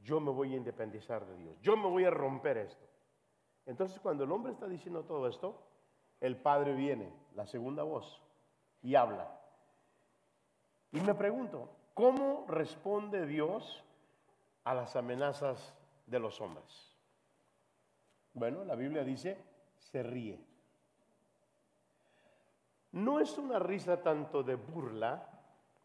Yo 0.05 0.19
me 0.19 0.29
voy 0.29 0.53
a 0.53 0.57
independizar 0.57 1.25
de 1.25 1.35
Dios, 1.35 1.57
yo 1.61 1.75
me 1.75 1.89
voy 1.89 2.05
a 2.05 2.11
romper 2.11 2.57
esto. 2.57 2.85
Entonces, 3.65 3.99
cuando 3.99 4.23
el 4.23 4.31
hombre 4.31 4.53
está 4.53 4.67
diciendo 4.67 5.03
todo 5.03 5.27
esto, 5.27 5.59
el 6.21 6.37
Padre 6.37 6.75
viene, 6.75 7.11
la 7.33 7.47
segunda 7.47 7.81
voz, 7.81 8.21
y 8.83 8.93
habla. 8.93 9.27
Y 10.91 10.99
me 10.99 11.15
pregunto, 11.15 11.71
¿cómo 11.95 12.45
responde 12.47 13.25
Dios 13.25 13.83
a 14.63 14.75
las 14.75 14.95
amenazas 14.95 15.73
de 16.05 16.19
los 16.19 16.39
hombres? 16.39 16.95
Bueno, 18.35 18.63
la 18.63 18.75
Biblia 18.75 19.03
dice, 19.03 19.43
se 19.79 20.03
ríe. 20.03 20.39
No 22.91 23.19
es 23.19 23.39
una 23.39 23.57
risa 23.57 24.03
tanto 24.03 24.43
de 24.43 24.53
burla, 24.53 25.27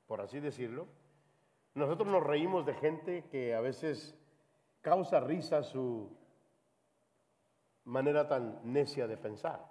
por 0.06 0.20
así 0.20 0.40
decirlo. 0.40 1.00
Nosotros 1.74 2.08
nos 2.08 2.22
reímos 2.22 2.66
de 2.66 2.74
gente 2.74 3.24
que 3.30 3.54
a 3.54 3.60
veces 3.60 4.16
causa 4.80 5.20
risa 5.20 5.62
su 5.62 6.10
manera 7.84 8.28
tan 8.28 8.60
necia 8.64 9.06
de 9.06 9.16
pensar. 9.16 9.64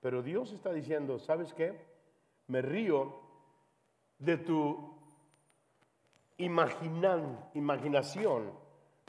Pero 0.00 0.22
Dios 0.22 0.52
está 0.52 0.72
diciendo, 0.72 1.18
¿sabes 1.18 1.52
qué? 1.54 1.74
Me 2.46 2.62
río 2.62 3.20
de 4.18 4.36
tu 4.36 4.96
imaginación 6.38 8.52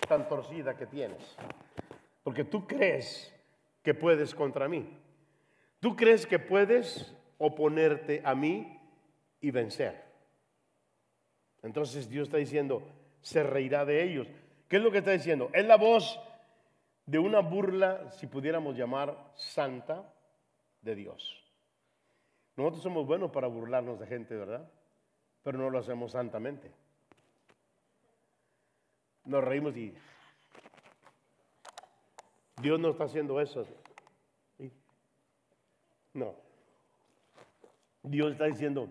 tan 0.07 0.27
torcida 0.27 0.75
que 0.75 0.87
tienes. 0.87 1.37
Porque 2.23 2.43
tú 2.43 2.65
crees 2.65 3.33
que 3.83 3.93
puedes 3.93 4.33
contra 4.33 4.67
mí. 4.67 4.97
Tú 5.79 5.95
crees 5.95 6.25
que 6.25 6.39
puedes 6.39 7.15
oponerte 7.37 8.21
a 8.25 8.35
mí 8.35 8.81
y 9.39 9.51
vencer. 9.51 10.08
Entonces 11.63 12.09
Dios 12.09 12.27
está 12.27 12.37
diciendo, 12.37 12.83
se 13.21 13.43
reirá 13.43 13.85
de 13.85 14.03
ellos. 14.03 14.27
¿Qué 14.67 14.77
es 14.77 14.83
lo 14.83 14.91
que 14.91 14.99
está 14.99 15.11
diciendo? 15.11 15.49
Es 15.53 15.65
la 15.65 15.77
voz 15.77 16.19
de 17.05 17.19
una 17.19 17.39
burla, 17.39 18.11
si 18.11 18.27
pudiéramos 18.27 18.77
llamar 18.77 19.31
santa, 19.35 20.13
de 20.81 20.95
Dios. 20.95 21.43
Nosotros 22.55 22.83
somos 22.83 23.05
buenos 23.05 23.31
para 23.31 23.47
burlarnos 23.47 23.99
de 23.99 24.07
gente, 24.07 24.35
¿verdad? 24.35 24.69
Pero 25.43 25.57
no 25.57 25.69
lo 25.69 25.79
hacemos 25.79 26.11
santamente. 26.11 26.71
Nos 29.25 29.43
reímos 29.43 29.75
y 29.77 29.93
Dios 32.61 32.79
no 32.79 32.89
está 32.89 33.05
haciendo 33.05 33.39
eso. 33.39 33.65
No. 36.13 36.35
Dios 38.03 38.31
está 38.31 38.45
diciendo, 38.45 38.89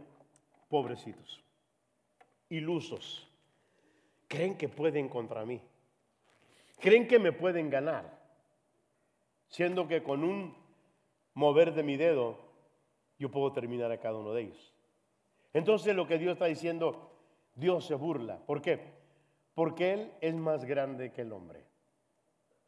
pobrecitos, 0.68 1.42
ilusos, 2.48 3.28
creen 4.26 4.56
que 4.56 4.68
pueden 4.68 5.08
contra 5.08 5.44
mí, 5.44 5.60
creen 6.80 7.06
que 7.08 7.18
me 7.18 7.32
pueden 7.32 7.70
ganar, 7.70 8.18
siendo 9.48 9.88
que 9.88 10.02
con 10.02 10.24
un 10.24 10.56
mover 11.34 11.74
de 11.74 11.82
mi 11.82 11.96
dedo 11.96 12.38
yo 13.18 13.30
puedo 13.30 13.52
terminar 13.52 13.90
a 13.90 13.98
cada 13.98 14.18
uno 14.18 14.32
de 14.32 14.42
ellos. 14.42 14.74
Entonces 15.52 15.94
lo 15.94 16.06
que 16.06 16.18
Dios 16.18 16.32
está 16.32 16.46
diciendo, 16.46 17.10
Dios 17.54 17.86
se 17.86 17.94
burla. 17.94 18.38
¿Por 18.46 18.62
qué? 18.62 18.92
Porque 19.54 19.92
Él 19.92 20.12
es 20.20 20.34
más 20.34 20.64
grande 20.64 21.12
que 21.12 21.22
el 21.22 21.32
hombre 21.32 21.64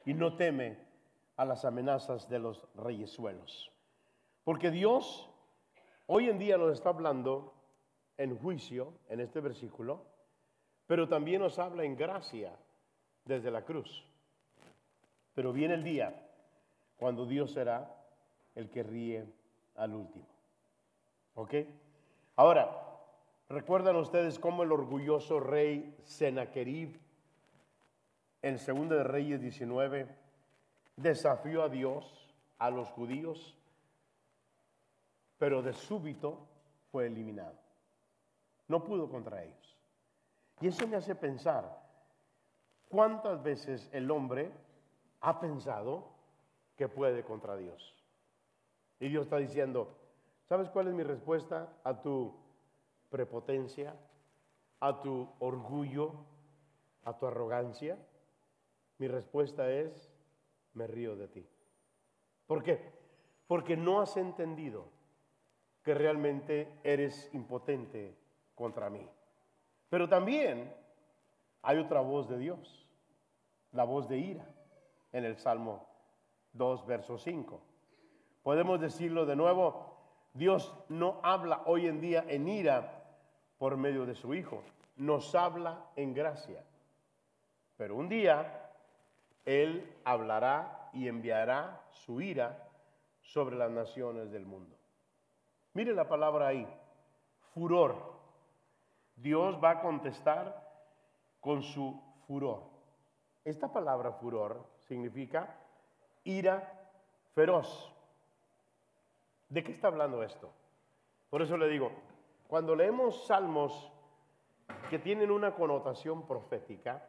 y 0.04 0.14
no 0.14 0.34
teme 0.34 0.78
a 1.36 1.44
las 1.44 1.64
amenazas 1.64 2.28
de 2.28 2.38
los 2.38 2.66
reyesuelos. 2.74 3.70
Porque 4.44 4.70
Dios 4.70 5.28
hoy 6.06 6.28
en 6.28 6.38
día 6.38 6.58
nos 6.58 6.72
está 6.72 6.88
hablando 6.88 7.54
en 8.20 8.36
juicio, 8.36 8.92
en 9.08 9.20
este 9.20 9.40
versículo, 9.40 10.04
pero 10.86 11.08
también 11.08 11.40
nos 11.40 11.58
habla 11.58 11.84
en 11.84 11.96
gracia 11.96 12.52
desde 13.24 13.50
la 13.50 13.64
cruz. 13.64 14.04
Pero 15.34 15.54
viene 15.54 15.72
el 15.72 15.82
día 15.82 16.28
cuando 16.98 17.24
Dios 17.24 17.52
será 17.52 17.96
el 18.54 18.68
que 18.68 18.82
ríe 18.82 19.24
al 19.76 19.94
último. 19.94 20.26
¿Ok? 21.34 21.54
Ahora, 22.36 22.70
¿recuerdan 23.48 23.96
ustedes 23.96 24.38
cómo 24.38 24.64
el 24.64 24.72
orgulloso 24.72 25.40
rey 25.40 25.96
Sennacherib 26.04 27.00
en 28.42 28.56
2 28.56 28.88
de 28.90 29.02
Reyes 29.02 29.40
19 29.40 30.14
desafió 30.96 31.62
a 31.62 31.70
Dios, 31.70 32.28
a 32.58 32.68
los 32.68 32.90
judíos, 32.90 33.56
pero 35.38 35.62
de 35.62 35.72
súbito 35.72 36.46
fue 36.92 37.06
eliminado? 37.06 37.69
No 38.70 38.84
pudo 38.84 39.10
contra 39.10 39.42
ellos. 39.42 39.76
Y 40.60 40.68
eso 40.68 40.86
me 40.86 40.96
hace 40.96 41.16
pensar, 41.16 41.76
¿cuántas 42.88 43.42
veces 43.42 43.90
el 43.92 44.08
hombre 44.12 44.52
ha 45.22 45.40
pensado 45.40 46.12
que 46.76 46.86
puede 46.86 47.24
contra 47.24 47.56
Dios? 47.56 47.96
Y 49.00 49.08
Dios 49.08 49.24
está 49.24 49.38
diciendo, 49.38 49.98
¿sabes 50.44 50.70
cuál 50.70 50.86
es 50.86 50.94
mi 50.94 51.02
respuesta 51.02 51.80
a 51.82 52.00
tu 52.00 52.32
prepotencia, 53.08 53.96
a 54.78 55.00
tu 55.00 55.28
orgullo, 55.40 56.12
a 57.02 57.18
tu 57.18 57.26
arrogancia? 57.26 57.98
Mi 58.98 59.08
respuesta 59.08 59.68
es, 59.68 60.12
me 60.74 60.86
río 60.86 61.16
de 61.16 61.26
ti. 61.26 61.44
¿Por 62.46 62.62
qué? 62.62 62.92
Porque 63.48 63.76
no 63.76 64.00
has 64.00 64.16
entendido 64.16 64.84
que 65.82 65.92
realmente 65.92 66.72
eres 66.84 67.28
impotente 67.34 68.19
contra 68.60 68.90
mí. 68.90 69.08
Pero 69.88 70.06
también 70.06 70.70
hay 71.62 71.78
otra 71.78 72.00
voz 72.00 72.28
de 72.28 72.36
Dios, 72.36 72.86
la 73.72 73.84
voz 73.84 74.06
de 74.06 74.18
ira, 74.18 74.46
en 75.12 75.24
el 75.24 75.38
Salmo 75.38 75.88
2, 76.52 76.86
verso 76.86 77.16
5. 77.16 77.58
Podemos 78.42 78.78
decirlo 78.78 79.24
de 79.24 79.34
nuevo, 79.34 79.96
Dios 80.34 80.74
no 80.90 81.20
habla 81.22 81.62
hoy 81.64 81.86
en 81.86 82.02
día 82.02 82.22
en 82.28 82.48
ira 82.48 83.02
por 83.56 83.78
medio 83.78 84.04
de 84.04 84.14
su 84.14 84.34
Hijo, 84.34 84.62
nos 84.96 85.34
habla 85.34 85.86
en 85.96 86.12
gracia. 86.12 86.62
Pero 87.78 87.96
un 87.96 88.10
día 88.10 88.70
Él 89.46 89.90
hablará 90.04 90.90
y 90.92 91.08
enviará 91.08 91.80
su 91.92 92.20
ira 92.20 92.68
sobre 93.22 93.56
las 93.56 93.70
naciones 93.70 94.30
del 94.30 94.44
mundo. 94.44 94.76
Mire 95.72 95.94
la 95.94 96.06
palabra 96.06 96.48
ahí, 96.48 96.68
furor. 97.54 98.09
Dios 99.20 99.58
va 99.62 99.70
a 99.70 99.80
contestar 99.80 100.68
con 101.40 101.62
su 101.62 102.00
furor. 102.26 102.62
Esta 103.44 103.72
palabra 103.72 104.12
furor 104.12 104.66
significa 104.86 105.56
ira 106.24 106.88
feroz. 107.34 107.92
¿De 109.48 109.64
qué 109.64 109.72
está 109.72 109.88
hablando 109.88 110.22
esto? 110.22 110.52
Por 111.28 111.42
eso 111.42 111.56
le 111.56 111.68
digo, 111.68 111.92
cuando 112.46 112.74
leemos 112.74 113.26
salmos 113.26 113.92
que 114.88 114.98
tienen 114.98 115.30
una 115.30 115.54
connotación 115.54 116.26
profética, 116.26 117.04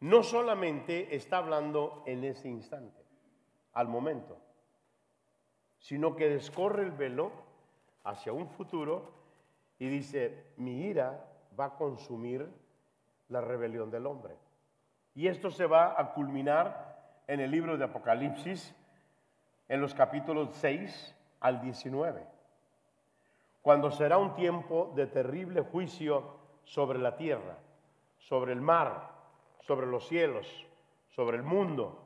no 0.00 0.22
solamente 0.22 1.14
está 1.14 1.38
hablando 1.38 2.02
en 2.06 2.24
ese 2.24 2.48
instante, 2.48 3.02
al 3.72 3.88
momento, 3.88 4.38
sino 5.78 6.14
que 6.14 6.28
descorre 6.28 6.84
el 6.84 6.92
velo 6.92 7.32
hacia 8.04 8.32
un 8.32 8.48
futuro 8.48 9.12
y 9.78 9.88
dice, 9.88 10.52
mi 10.56 10.82
ira 10.86 11.27
va 11.58 11.66
a 11.66 11.76
consumir 11.76 12.48
la 13.28 13.40
rebelión 13.40 13.90
del 13.90 14.06
hombre. 14.06 14.36
Y 15.14 15.28
esto 15.28 15.50
se 15.50 15.66
va 15.66 16.00
a 16.00 16.12
culminar 16.12 17.22
en 17.26 17.40
el 17.40 17.50
libro 17.50 17.76
de 17.76 17.84
Apocalipsis, 17.84 18.74
en 19.68 19.80
los 19.80 19.94
capítulos 19.94 20.50
6 20.52 21.14
al 21.40 21.60
19, 21.60 22.26
cuando 23.60 23.90
será 23.90 24.18
un 24.18 24.34
tiempo 24.34 24.92
de 24.94 25.06
terrible 25.06 25.60
juicio 25.60 26.38
sobre 26.64 26.98
la 26.98 27.16
tierra, 27.16 27.58
sobre 28.18 28.52
el 28.52 28.60
mar, 28.60 29.10
sobre 29.60 29.86
los 29.86 30.06
cielos, 30.06 30.46
sobre 31.08 31.36
el 31.36 31.42
mundo, 31.42 32.00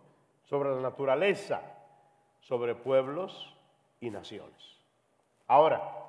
sobre 0.44 0.74
la 0.74 0.80
naturaleza, 0.80 1.62
sobre 2.40 2.74
pueblos 2.74 3.56
y 4.00 4.10
naciones. 4.10 4.80
Ahora, 5.46 6.01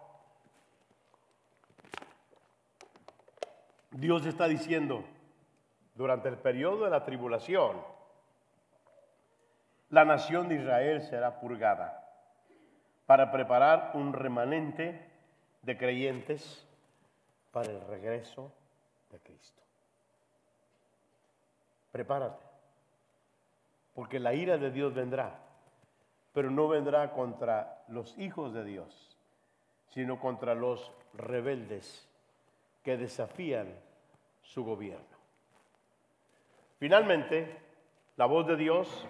Dios 3.93 4.25
está 4.25 4.47
diciendo, 4.47 5.03
durante 5.93 6.27
el 6.27 6.37
periodo 6.37 6.85
de 6.85 6.89
la 6.89 7.05
tribulación, 7.05 7.77
la 9.89 10.03
nación 10.03 10.49
de 10.49 10.55
Israel 10.55 11.03
será 11.03 11.39
purgada 11.39 12.03
para 13.05 13.31
preparar 13.31 13.91
un 13.93 14.13
remanente 14.13 15.07
de 15.61 15.77
creyentes 15.77 16.67
para 17.51 17.69
el 17.69 17.81
regreso 17.81 18.51
de 19.11 19.19
Cristo. 19.19 19.61
Prepárate, 21.91 22.43
porque 23.93 24.19
la 24.19 24.33
ira 24.33 24.57
de 24.57 24.71
Dios 24.71 24.95
vendrá, 24.95 25.39
pero 26.33 26.49
no 26.49 26.67
vendrá 26.67 27.11
contra 27.11 27.83
los 27.89 28.17
hijos 28.17 28.55
de 28.55 28.63
Dios, 28.63 29.15
sino 29.89 30.19
contra 30.19 30.55
los 30.55 30.91
rebeldes 31.13 32.09
que 32.83 32.97
desafían 32.97 33.73
su 34.41 34.63
gobierno. 34.63 35.17
Finalmente, 36.77 37.57
la 38.17 38.25
voz 38.25 38.45
de 38.45 38.57
Dios 38.57 39.07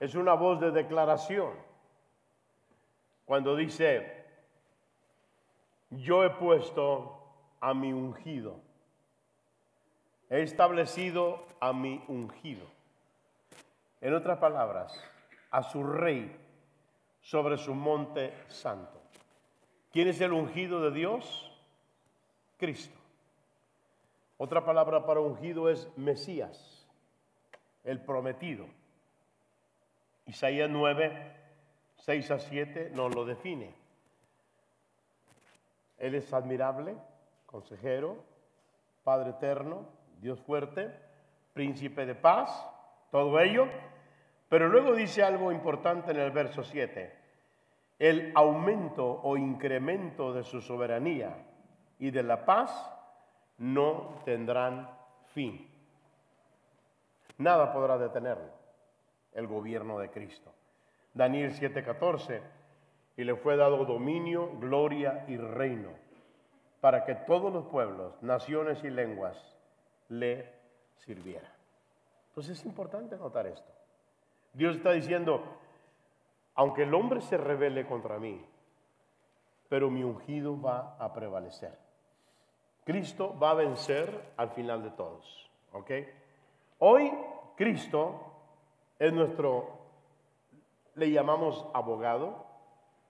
es 0.00 0.14
una 0.14 0.34
voz 0.34 0.60
de 0.60 0.70
declaración 0.70 1.52
cuando 3.24 3.56
dice, 3.56 4.24
yo 5.90 6.24
he 6.24 6.30
puesto 6.30 7.18
a 7.60 7.74
mi 7.74 7.92
ungido, 7.92 8.60
he 10.30 10.42
establecido 10.42 11.44
a 11.58 11.72
mi 11.72 12.04
ungido. 12.06 12.66
En 14.00 14.14
otras 14.14 14.38
palabras, 14.38 15.02
a 15.50 15.64
su 15.64 15.82
rey 15.82 16.36
sobre 17.20 17.58
su 17.58 17.74
monte 17.74 18.32
santo. 18.46 19.02
¿Quién 19.90 20.06
es 20.06 20.20
el 20.20 20.32
ungido 20.32 20.80
de 20.82 20.92
Dios? 20.92 21.55
Cristo. 22.56 22.98
Otra 24.38 24.64
palabra 24.64 25.06
para 25.06 25.20
ungido 25.20 25.70
es 25.70 25.88
Mesías, 25.96 26.86
el 27.84 28.00
prometido. 28.00 28.66
Isaías 30.26 30.68
9, 30.68 31.36
6 31.96 32.30
a 32.30 32.38
7 32.38 32.90
nos 32.94 33.14
lo 33.14 33.24
define. 33.24 33.74
Él 35.98 36.14
es 36.14 36.32
admirable, 36.32 36.96
consejero, 37.46 38.16
Padre 39.04 39.30
eterno, 39.30 39.86
Dios 40.20 40.40
fuerte, 40.40 40.90
príncipe 41.54 42.04
de 42.04 42.14
paz, 42.14 42.50
todo 43.10 43.38
ello. 43.40 43.68
Pero 44.48 44.68
luego 44.68 44.94
dice 44.94 45.22
algo 45.22 45.52
importante 45.52 46.10
en 46.10 46.18
el 46.18 46.32
verso 46.32 46.64
7. 46.64 47.14
El 47.98 48.32
aumento 48.34 49.20
o 49.22 49.36
incremento 49.36 50.34
de 50.34 50.42
su 50.42 50.60
soberanía 50.60 51.45
y 51.98 52.10
de 52.10 52.22
la 52.22 52.44
paz 52.44 52.70
no 53.58 54.20
tendrán 54.24 54.90
fin. 55.32 55.70
Nada 57.38 57.72
podrá 57.72 57.98
detenerlo, 57.98 58.50
el 59.32 59.46
gobierno 59.46 59.98
de 59.98 60.10
Cristo. 60.10 60.52
Daniel 61.14 61.52
7:14, 61.52 62.42
y 63.16 63.24
le 63.24 63.34
fue 63.36 63.56
dado 63.56 63.84
dominio, 63.84 64.50
gloria 64.58 65.24
y 65.28 65.36
reino, 65.36 65.90
para 66.80 67.04
que 67.04 67.14
todos 67.14 67.52
los 67.52 67.66
pueblos, 67.66 68.22
naciones 68.22 68.82
y 68.84 68.90
lenguas 68.90 69.56
le 70.08 70.52
sirvieran. 70.96 71.50
Entonces 72.28 72.58
es 72.58 72.66
importante 72.66 73.16
notar 73.16 73.46
esto. 73.46 73.72
Dios 74.52 74.76
está 74.76 74.92
diciendo, 74.92 75.42
aunque 76.54 76.82
el 76.82 76.94
hombre 76.94 77.20
se 77.22 77.36
revele 77.36 77.86
contra 77.86 78.18
mí, 78.18 78.44
pero 79.68 79.90
mi 79.90 80.02
ungido 80.02 80.60
va 80.60 80.96
a 80.98 81.12
prevalecer. 81.12 81.85
Cristo 82.86 83.36
va 83.36 83.50
a 83.50 83.54
vencer 83.54 84.32
al 84.36 84.50
final 84.50 84.84
de 84.84 84.90
todos. 84.90 85.50
¿Ok? 85.72 85.90
Hoy 86.78 87.12
Cristo 87.56 88.20
es 88.96 89.12
nuestro 89.12 89.76
le 90.94 91.10
llamamos 91.10 91.66
abogado, 91.74 92.46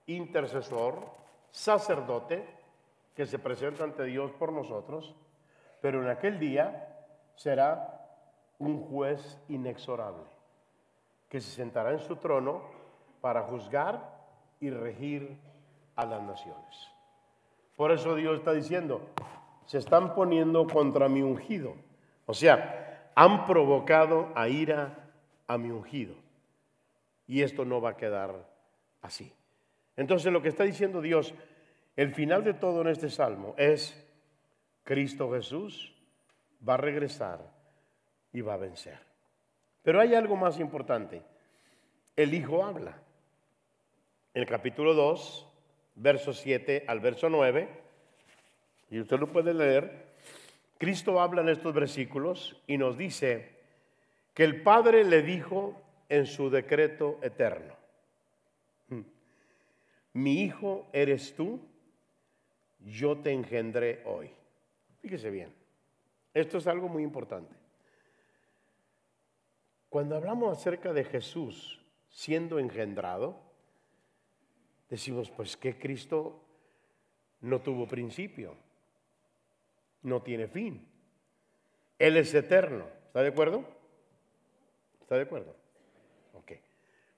intercesor, 0.07 0.95
sacerdote 1.51 2.43
que 3.15 3.27
se 3.27 3.37
presenta 3.37 3.83
ante 3.83 4.03
Dios 4.03 4.31
por 4.31 4.51
nosotros, 4.51 5.15
pero 5.79 6.01
en 6.01 6.09
aquel 6.09 6.39
día 6.39 7.05
será 7.35 8.09
un 8.57 8.83
juez 8.89 9.39
inexorable 9.47 10.23
que 11.29 11.39
se 11.39 11.51
sentará 11.51 11.91
en 11.91 11.99
su 11.99 12.15
trono 12.15 12.63
para 13.21 13.43
juzgar 13.43 14.17
y 14.59 14.71
regir 14.71 15.37
a 15.95 16.05
las 16.05 16.23
naciones. 16.23 16.91
Por 17.75 17.91
eso 17.91 18.15
Dios 18.15 18.39
está 18.39 18.53
diciendo, 18.53 19.01
se 19.67 19.77
están 19.77 20.15
poniendo 20.15 20.65
contra 20.65 21.07
mi 21.07 21.21
ungido. 21.21 21.75
O 22.25 22.33
sea, 22.33 23.11
han 23.13 23.45
provocado 23.45 24.31
a 24.33 24.47
ira 24.47 25.11
a 25.45 25.57
mi 25.57 25.69
ungido. 25.69 26.15
Y 27.27 27.41
esto 27.41 27.65
no 27.65 27.81
va 27.81 27.91
a 27.91 27.97
quedar 27.97 28.49
así. 29.01 29.31
Entonces 29.97 30.31
lo 30.31 30.41
que 30.41 30.49
está 30.49 30.63
diciendo 30.63 31.01
Dios, 31.01 31.33
el 31.95 32.13
final 32.13 32.43
de 32.43 32.53
todo 32.53 32.81
en 32.81 32.87
este 32.87 33.09
salmo 33.09 33.53
es, 33.57 34.03
Cristo 34.83 35.31
Jesús 35.33 35.93
va 36.67 36.75
a 36.75 36.77
regresar 36.77 37.51
y 38.31 38.41
va 38.41 38.53
a 38.53 38.57
vencer. 38.57 38.99
Pero 39.83 39.99
hay 39.99 40.15
algo 40.15 40.37
más 40.37 40.59
importante. 40.59 41.21
El 42.15 42.33
Hijo 42.33 42.63
habla. 42.63 42.97
En 44.33 44.43
el 44.43 44.47
capítulo 44.47 44.93
2, 44.93 45.47
verso 45.95 46.31
7 46.31 46.85
al 46.87 46.99
verso 47.01 47.29
9, 47.29 47.86
y 48.89 48.99
usted 48.99 49.19
lo 49.19 49.31
puede 49.31 49.53
leer, 49.53 50.07
Cristo 50.77 51.19
habla 51.19 51.41
en 51.41 51.49
estos 51.49 51.73
versículos 51.73 52.61
y 52.67 52.77
nos 52.77 52.97
dice 52.97 53.57
que 54.33 54.43
el 54.43 54.61
Padre 54.61 55.03
le 55.03 55.21
dijo 55.21 55.81
en 56.09 56.25
su 56.25 56.49
decreto 56.49 57.19
eterno, 57.21 57.73
hmm, 58.89 59.01
mi 60.13 60.43
hijo 60.43 60.87
eres 60.93 61.35
tú, 61.35 61.59
yo 62.79 63.17
te 63.17 63.31
engendré 63.31 64.01
hoy. 64.05 64.29
Fíjese 65.01 65.29
bien, 65.29 65.53
esto 66.33 66.59
es 66.59 66.67
algo 66.67 66.87
muy 66.87 67.03
importante. 67.03 67.55
Cuando 69.89 70.15
hablamos 70.15 70.57
acerca 70.57 70.93
de 70.93 71.03
Jesús 71.03 71.81
siendo 72.09 72.59
engendrado, 72.59 73.39
decimos, 74.89 75.29
pues 75.31 75.57
que 75.57 75.77
Cristo 75.77 76.39
no 77.41 77.61
tuvo 77.61 77.87
principio, 77.87 78.55
no 80.01 80.21
tiene 80.21 80.47
fin. 80.47 80.87
Él 81.99 82.17
es 82.17 82.33
eterno. 82.33 82.85
¿Está 83.07 83.21
de 83.21 83.29
acuerdo? 83.29 83.65
¿Está 85.01 85.15
de 85.15 85.23
acuerdo? 85.23 85.55
Ok. 86.33 86.51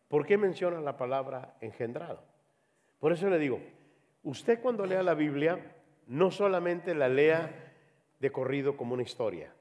¿Por 0.07 0.25
qué 0.25 0.37
menciona 0.37 0.79
la 0.79 0.97
palabra 0.97 1.57
engendrado? 1.61 2.23
Por 2.99 3.11
eso 3.11 3.29
le 3.29 3.37
digo, 3.37 3.59
usted 4.23 4.61
cuando 4.61 4.85
lea 4.85 5.03
la 5.03 5.13
Biblia, 5.13 5.75
no 6.07 6.31
solamente 6.31 6.95
la 6.95 7.09
lea 7.09 7.73
de 8.19 8.31
corrido 8.31 8.75
como 8.75 8.93
una 8.93 9.03
historia. 9.03 9.53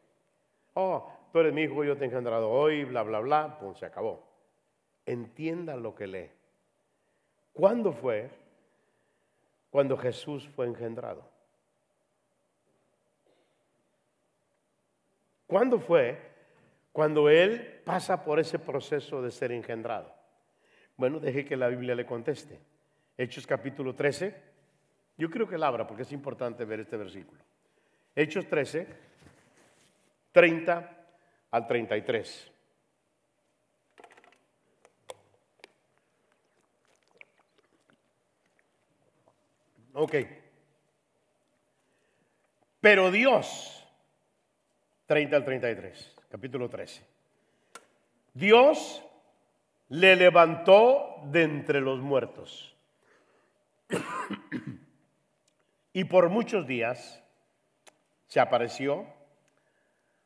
Oh, 0.74 1.12
tú 1.32 1.40
eres 1.40 1.52
mi 1.52 1.62
hijo, 1.62 1.84
yo 1.84 1.96
te 1.96 2.04
he 2.04 2.06
engendrado 2.06 2.50
hoy, 2.50 2.84
bla, 2.84 3.02
bla, 3.02 3.20
bla, 3.20 3.58
pues 3.60 3.78
se 3.78 3.86
acabó. 3.86 4.26
Entienda 5.06 5.76
lo 5.76 5.94
que 5.94 6.06
lee. 6.06 6.30
¿Cuándo 7.52 7.92
fue? 7.92 8.30
Cuando 9.70 9.96
Jesús 9.96 10.48
fue 10.54 10.66
engendrado. 10.66 11.28
¿Cuándo 15.48 15.80
fue? 15.80 16.18
Cuando 16.92 17.30
Él 17.30 17.80
pasa 17.84 18.22
por 18.22 18.38
ese 18.38 18.58
proceso 18.58 19.22
de 19.22 19.30
ser 19.30 19.50
engendrado. 19.50 20.14
Bueno, 20.96 21.18
deje 21.18 21.46
que 21.46 21.56
la 21.56 21.68
Biblia 21.68 21.94
le 21.94 22.04
conteste. 22.04 22.60
Hechos 23.16 23.46
capítulo 23.46 23.94
13. 23.94 24.34
Yo 25.16 25.30
creo 25.30 25.48
que 25.48 25.56
la 25.56 25.68
abra 25.68 25.86
porque 25.86 26.02
es 26.02 26.12
importante 26.12 26.66
ver 26.66 26.80
este 26.80 26.98
versículo. 26.98 27.40
Hechos 28.14 28.46
13, 28.46 28.86
30 30.32 31.06
al 31.50 31.66
33. 31.66 32.52
Ok. 39.94 40.14
Pero 42.82 43.10
Dios, 43.10 43.87
30 45.08 45.36
al 45.36 45.44
33, 45.44 46.16
capítulo 46.28 46.68
13. 46.68 47.02
Dios 48.34 49.02
le 49.88 50.16
levantó 50.16 51.22
de 51.24 51.44
entre 51.44 51.80
los 51.80 51.98
muertos. 52.00 52.76
y 55.94 56.04
por 56.04 56.28
muchos 56.28 56.66
días 56.66 57.24
se 58.26 58.38
apareció 58.38 59.06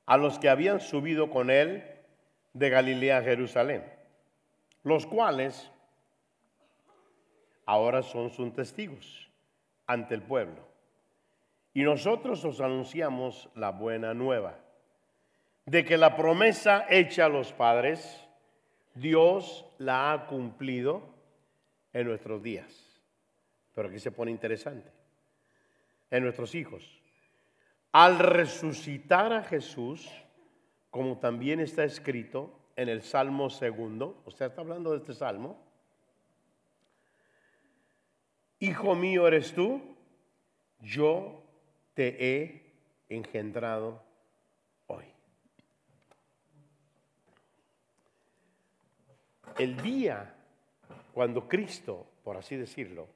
a 0.05 0.17
los 0.17 0.41
que 0.41 0.49
habían 0.49 0.81
subido 0.81 1.31
con 1.31 1.51
él 1.51 1.85
de 2.53 2.69
Galilea 2.69 3.19
a 3.19 3.23
Jerusalén, 3.23 3.85
los 4.83 5.07
cuales 5.07 5.71
ahora 7.67 8.03
son 8.03 8.31
sus 8.31 8.53
testigos 8.53 9.31
ante 9.87 10.17
el 10.17 10.23
pueblo. 10.23 10.67
Y 11.73 11.85
nosotros 11.85 12.45
os 12.45 12.61
anunciamos 12.61 13.49
la 13.55 13.71
buena 13.71 14.13
nueva, 14.13 14.59
de 15.67 15.85
que 15.85 15.97
la 15.97 16.17
promesa 16.17 16.87
hecha 16.89 17.27
a 17.27 17.29
los 17.29 17.53
padres, 17.53 18.27
Dios 18.95 19.65
la 19.79 20.13
ha 20.13 20.27
cumplido 20.27 21.03
en 21.93 22.07
nuestros 22.07 22.43
días. 22.43 23.01
Pero 23.75 23.89
aquí 23.89 23.99
se 23.99 24.11
pone 24.11 24.31
interesante. 24.31 24.91
En 26.11 26.23
nuestros 26.23 26.55
hijos. 26.55 27.01
Al 27.93 28.19
resucitar 28.19 29.33
a 29.33 29.43
Jesús, 29.43 30.11
como 30.91 31.19
también 31.19 31.61
está 31.61 31.85
escrito 31.85 32.59
en 32.77 32.89
el 32.89 33.03
Salmo 33.03 33.51
segundo, 33.51 34.23
usted 34.27 34.47
está 34.47 34.61
hablando 34.61 34.93
de 34.93 34.99
este 34.99 35.15
Salmo, 35.15 35.59
Hijo 38.63 38.95
mío 38.95 39.27
eres 39.27 39.53
tú, 39.55 39.83
yo 40.79 41.43
te 41.95 42.15
he 42.21 42.73
engendrado 43.09 44.01
hoy. 44.87 45.05
El 49.59 49.77
día 49.83 50.35
cuando 51.13 51.49
Cristo, 51.49 52.07
por 52.25 52.37
así 52.37 52.57
decirlo, 52.57 53.07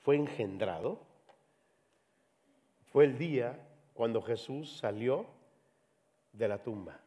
fue 0.00 0.16
engendrado, 0.16 1.00
fue 2.92 3.04
el 3.04 3.18
día 3.18 3.58
cuando 3.94 4.20
Jesús 4.22 4.78
salió 4.78 5.26
de 6.32 6.48
la 6.48 6.62
tumba. 6.62 7.00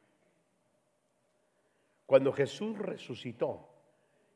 Cuando 2.05 2.31
Jesús 2.31 2.77
resucitó. 2.77 3.67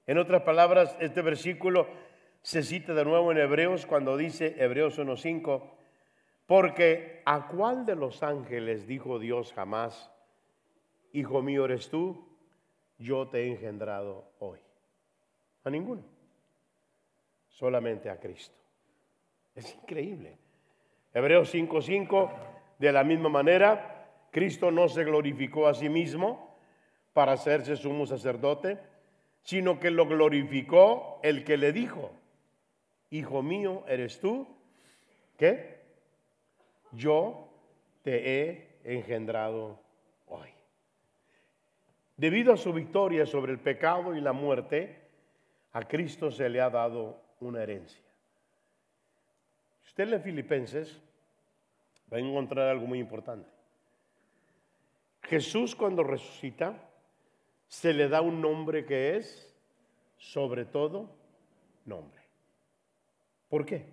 En 0.05 0.17
otras 0.17 0.43
palabras, 0.43 0.95
este 0.99 1.21
versículo 1.21 1.87
se 2.41 2.61
cita 2.61 2.93
de 2.93 3.05
nuevo 3.05 3.31
en 3.31 3.37
Hebreos 3.37 3.85
cuando 3.85 4.17
dice, 4.17 4.55
Hebreos 4.57 4.99
1.5, 4.99 5.63
porque 6.45 7.21
¿a 7.25 7.47
cuál 7.47 7.85
de 7.85 7.95
los 7.95 8.21
ángeles 8.21 8.85
dijo 8.85 9.17
Dios 9.17 9.53
jamás, 9.53 10.11
Hijo 11.13 11.41
mío 11.43 11.65
eres 11.65 11.89
tú, 11.89 12.32
yo 13.03 13.27
te 13.27 13.43
he 13.43 13.51
engendrado 13.51 14.31
hoy? 14.39 14.59
A 15.63 15.69
ninguno, 15.69 16.03
solamente 17.49 18.09
a 18.09 18.19
Cristo. 18.19 18.55
Es 19.55 19.75
increíble. 19.75 20.37
Hebreos 21.13 21.53
5.5, 21.53 22.31
de 22.79 22.91
la 22.91 23.03
misma 23.03 23.29
manera, 23.29 24.09
Cristo 24.31 24.71
no 24.71 24.87
se 24.87 25.03
glorificó 25.03 25.67
a 25.67 25.73
sí 25.73 25.89
mismo 25.89 26.55
para 27.13 27.33
hacerse 27.33 27.75
sumo 27.75 28.07
sacerdote, 28.07 28.79
sino 29.43 29.79
que 29.79 29.91
lo 29.91 30.07
glorificó 30.07 31.19
el 31.21 31.43
que 31.43 31.57
le 31.57 31.71
dijo, 31.71 32.11
Hijo 33.11 33.43
mío, 33.43 33.83
eres 33.87 34.19
tú, 34.19 34.47
¿qué? 35.37 35.81
Yo 36.93 37.47
te 38.01 38.41
he 38.41 38.79
engendrado. 38.83 39.82
Debido 42.23 42.53
a 42.53 42.57
su 42.57 42.71
victoria 42.71 43.25
sobre 43.25 43.51
el 43.51 43.59
pecado 43.59 44.15
y 44.15 44.21
la 44.21 44.31
muerte, 44.31 44.95
a 45.73 45.81
Cristo 45.81 46.31
se 46.31 46.47
le 46.47 46.61
ha 46.61 46.69
dado 46.69 47.21
una 47.41 47.61
herencia. 47.61 48.01
Si 49.81 49.89
usted 49.89 50.07
lee 50.07 50.19
Filipenses, 50.19 51.01
va 52.09 52.15
a 52.15 52.19
encontrar 52.21 52.69
algo 52.69 52.87
muy 52.87 52.99
importante. 52.99 53.49
Jesús 55.23 55.75
cuando 55.75 56.01
resucita, 56.01 56.89
se 57.67 57.93
le 57.93 58.07
da 58.07 58.21
un 58.21 58.39
nombre 58.39 58.85
que 58.85 59.17
es, 59.17 59.53
sobre 60.15 60.63
todo, 60.63 61.09
nombre. 61.83 62.21
¿Por 63.49 63.65
qué? 63.65 63.85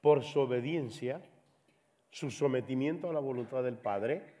Por 0.00 0.22
su 0.22 0.38
obediencia, 0.38 1.20
su 2.12 2.30
sometimiento 2.30 3.10
a 3.10 3.12
la 3.12 3.18
voluntad 3.18 3.64
del 3.64 3.76
Padre, 3.76 4.33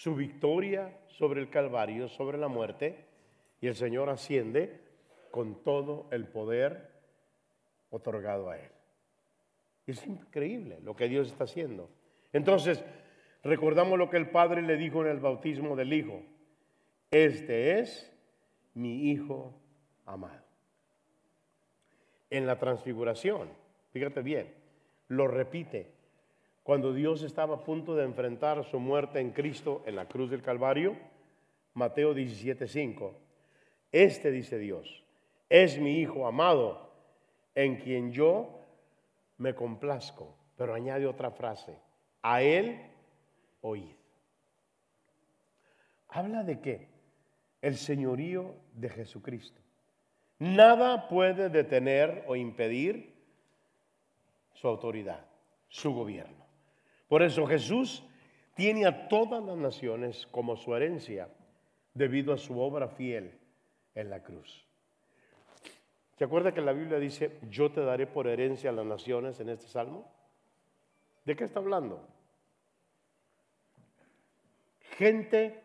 su 0.00 0.14
victoria 0.14 0.96
sobre 1.08 1.42
el 1.42 1.50
Calvario, 1.50 2.08
sobre 2.08 2.38
la 2.38 2.48
muerte, 2.48 3.04
y 3.60 3.66
el 3.66 3.74
Señor 3.74 4.08
asciende 4.08 4.80
con 5.30 5.62
todo 5.62 6.08
el 6.10 6.26
poder 6.26 6.88
otorgado 7.90 8.48
a 8.48 8.56
Él. 8.56 8.70
Es 9.86 10.06
increíble 10.06 10.78
lo 10.82 10.96
que 10.96 11.06
Dios 11.06 11.28
está 11.28 11.44
haciendo. 11.44 11.90
Entonces, 12.32 12.82
recordamos 13.44 13.98
lo 13.98 14.08
que 14.08 14.16
el 14.16 14.30
Padre 14.30 14.62
le 14.62 14.78
dijo 14.78 15.02
en 15.02 15.08
el 15.08 15.20
bautismo 15.20 15.76
del 15.76 15.92
Hijo. 15.92 16.22
Este 17.10 17.78
es 17.78 18.10
mi 18.72 19.10
Hijo 19.10 19.52
amado. 20.06 20.46
En 22.30 22.46
la 22.46 22.58
transfiguración, 22.58 23.50
fíjate 23.92 24.22
bien, 24.22 24.54
lo 25.08 25.28
repite. 25.28 25.92
Cuando 26.62 26.92
Dios 26.92 27.22
estaba 27.22 27.56
a 27.56 27.64
punto 27.64 27.96
de 27.96 28.04
enfrentar 28.04 28.64
su 28.64 28.78
muerte 28.78 29.20
en 29.20 29.30
Cristo 29.30 29.82
en 29.86 29.96
la 29.96 30.06
cruz 30.06 30.30
del 30.30 30.42
Calvario, 30.42 30.96
Mateo 31.74 32.14
17:5. 32.14 33.14
Este 33.92 34.30
dice 34.30 34.58
Dios, 34.58 35.04
es 35.48 35.78
mi 35.78 35.98
Hijo 35.98 36.26
amado, 36.26 36.92
en 37.54 37.76
quien 37.76 38.12
yo 38.12 38.60
me 39.38 39.54
complazco. 39.54 40.34
Pero 40.56 40.74
añade 40.74 41.06
otra 41.06 41.30
frase, 41.30 41.78
a 42.22 42.42
Él 42.42 42.78
oíd. 43.62 43.96
Habla 46.08 46.42
de 46.42 46.60
qué? 46.60 46.88
El 47.62 47.76
señorío 47.76 48.54
de 48.74 48.90
Jesucristo. 48.90 49.60
Nada 50.38 51.08
puede 51.08 51.48
detener 51.48 52.24
o 52.26 52.36
impedir 52.36 53.14
su 54.54 54.68
autoridad, 54.68 55.24
su 55.68 55.92
gobierno. 55.94 56.46
Por 57.10 57.24
eso 57.24 57.44
Jesús 57.44 58.04
tiene 58.54 58.86
a 58.86 59.08
todas 59.08 59.42
las 59.42 59.56
naciones 59.56 60.28
como 60.30 60.54
su 60.54 60.76
herencia 60.76 61.28
debido 61.92 62.32
a 62.32 62.38
su 62.38 62.60
obra 62.60 62.86
fiel 62.86 63.36
en 63.96 64.10
la 64.10 64.22
cruz. 64.22 64.64
¿Se 66.16 66.22
acuerda 66.22 66.54
que 66.54 66.60
la 66.60 66.72
Biblia 66.72 67.00
dice, 67.00 67.40
yo 67.50 67.72
te 67.72 67.80
daré 67.80 68.06
por 68.06 68.28
herencia 68.28 68.70
a 68.70 68.72
las 68.72 68.86
naciones 68.86 69.40
en 69.40 69.48
este 69.48 69.66
salmo? 69.66 70.08
¿De 71.24 71.34
qué 71.34 71.42
está 71.42 71.58
hablando? 71.58 72.00
Gente 74.98 75.64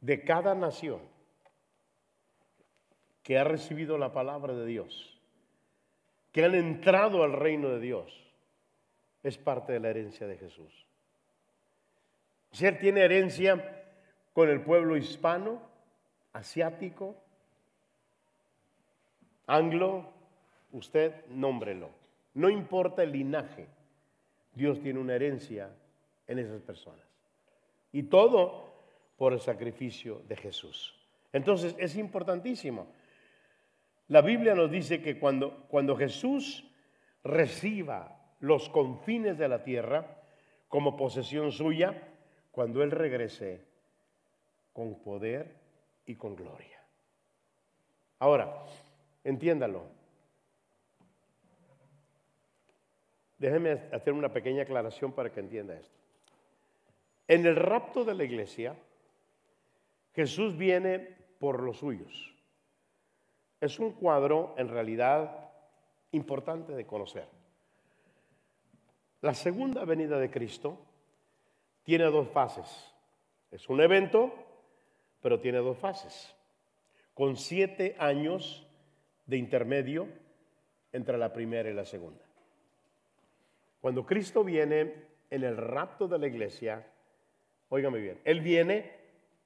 de 0.00 0.24
cada 0.24 0.54
nación 0.54 1.02
que 3.22 3.36
ha 3.36 3.44
recibido 3.44 3.98
la 3.98 4.14
palabra 4.14 4.54
de 4.54 4.64
Dios, 4.64 5.20
que 6.32 6.46
han 6.46 6.54
entrado 6.54 7.24
al 7.24 7.34
reino 7.34 7.68
de 7.68 7.80
Dios, 7.80 8.31
es 9.22 9.38
parte 9.38 9.72
de 9.72 9.80
la 9.80 9.90
herencia 9.90 10.26
de 10.26 10.36
Jesús. 10.36 10.86
Si 12.52 12.66
Él 12.66 12.78
tiene 12.78 13.02
herencia 13.02 13.84
con 14.32 14.48
el 14.48 14.60
pueblo 14.60 14.96
hispano, 14.96 15.60
asiático, 16.32 17.16
anglo, 19.46 20.06
usted 20.72 21.26
nómbrelo. 21.28 21.90
No 22.34 22.48
importa 22.48 23.02
el 23.02 23.12
linaje, 23.12 23.66
Dios 24.54 24.80
tiene 24.80 24.98
una 24.98 25.14
herencia 25.14 25.70
en 26.26 26.38
esas 26.38 26.60
personas. 26.62 27.06
Y 27.92 28.04
todo 28.04 28.72
por 29.16 29.32
el 29.32 29.40
sacrificio 29.40 30.22
de 30.28 30.36
Jesús. 30.36 30.94
Entonces 31.32 31.74
es 31.78 31.96
importantísimo. 31.96 32.86
La 34.08 34.20
Biblia 34.20 34.54
nos 34.54 34.70
dice 34.70 35.00
que 35.00 35.18
cuando, 35.18 35.64
cuando 35.68 35.96
Jesús 35.96 36.64
reciba 37.22 38.21
los 38.42 38.68
confines 38.68 39.38
de 39.38 39.48
la 39.48 39.62
tierra 39.62 40.04
como 40.68 40.96
posesión 40.96 41.52
suya, 41.52 42.08
cuando 42.50 42.82
Él 42.82 42.90
regrese, 42.90 43.64
con 44.72 44.98
poder 45.00 45.54
y 46.06 46.16
con 46.16 46.34
gloria. 46.34 46.82
Ahora, 48.18 48.64
entiéndalo. 49.22 49.84
Déjeme 53.38 53.82
hacer 53.92 54.12
una 54.12 54.32
pequeña 54.32 54.62
aclaración 54.62 55.12
para 55.12 55.30
que 55.30 55.40
entienda 55.40 55.74
esto. 55.74 55.98
En 57.28 57.46
el 57.46 57.54
rapto 57.54 58.04
de 58.04 58.14
la 58.14 58.24
iglesia, 58.24 58.74
Jesús 60.14 60.56
viene 60.56 61.16
por 61.38 61.62
los 61.62 61.78
suyos. 61.78 62.34
Es 63.60 63.78
un 63.78 63.92
cuadro 63.92 64.54
en 64.58 64.68
realidad 64.68 65.48
importante 66.10 66.72
de 66.72 66.86
conocer. 66.86 67.41
La 69.22 69.34
segunda 69.34 69.84
venida 69.84 70.18
de 70.18 70.30
Cristo 70.30 70.78
tiene 71.82 72.04
dos 72.04 72.28
fases. 72.28 72.92
Es 73.50 73.68
un 73.68 73.80
evento 73.80 74.32
pero 75.22 75.38
tiene 75.38 75.58
dos 75.58 75.78
fases, 75.78 76.34
con 77.14 77.36
siete 77.36 77.94
años 77.98 78.66
de 79.24 79.38
intermedio 79.38 80.08
entre 80.92 81.16
la 81.16 81.32
primera 81.32 81.70
y 81.70 81.72
la 81.72 81.84
segunda. 81.84 82.22
Cuando 83.80 84.04
Cristo 84.04 84.44
viene 84.44 84.92
en 85.30 85.44
el 85.44 85.56
rapto 85.56 86.08
de 86.08 86.18
la 86.18 86.26
iglesia, 86.26 86.84
óigame 87.68 88.00
bien, 88.00 88.20
Él 88.24 88.40
viene 88.40 88.90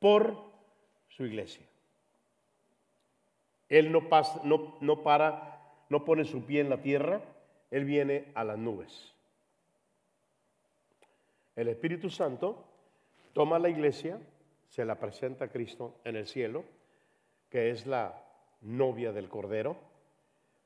por 0.01 0.37
su 1.09 1.25
iglesia. 1.27 1.65
Él 3.69 3.93
no, 3.93 4.09
pasa, 4.09 4.41
no, 4.43 4.79
no 4.81 5.03
para, 5.03 5.61
no 5.91 6.05
pone 6.05 6.25
su 6.25 6.45
pie 6.45 6.61
en 6.61 6.71
la 6.71 6.81
tierra, 6.81 7.21
Él 7.71 7.85
viene 7.85 8.33
a 8.35 8.45
las 8.45 8.57
nubes. 8.57 9.15
El 11.57 11.69
Espíritu 11.69 12.11
Santo 12.11 12.65
toma 13.33 13.59
la 13.59 13.71
iglesia, 13.71 14.21
se 14.69 14.85
la 14.85 14.99
presenta 14.99 15.47
a 15.47 15.49
Cristo 15.49 16.01
en 16.05 16.17
el 16.17 16.27
cielo, 16.27 16.65
que 17.49 17.71
es 17.71 17.87
la 17.87 18.23
novia 18.61 19.11
del 19.13 19.31
Cordero, 19.31 19.77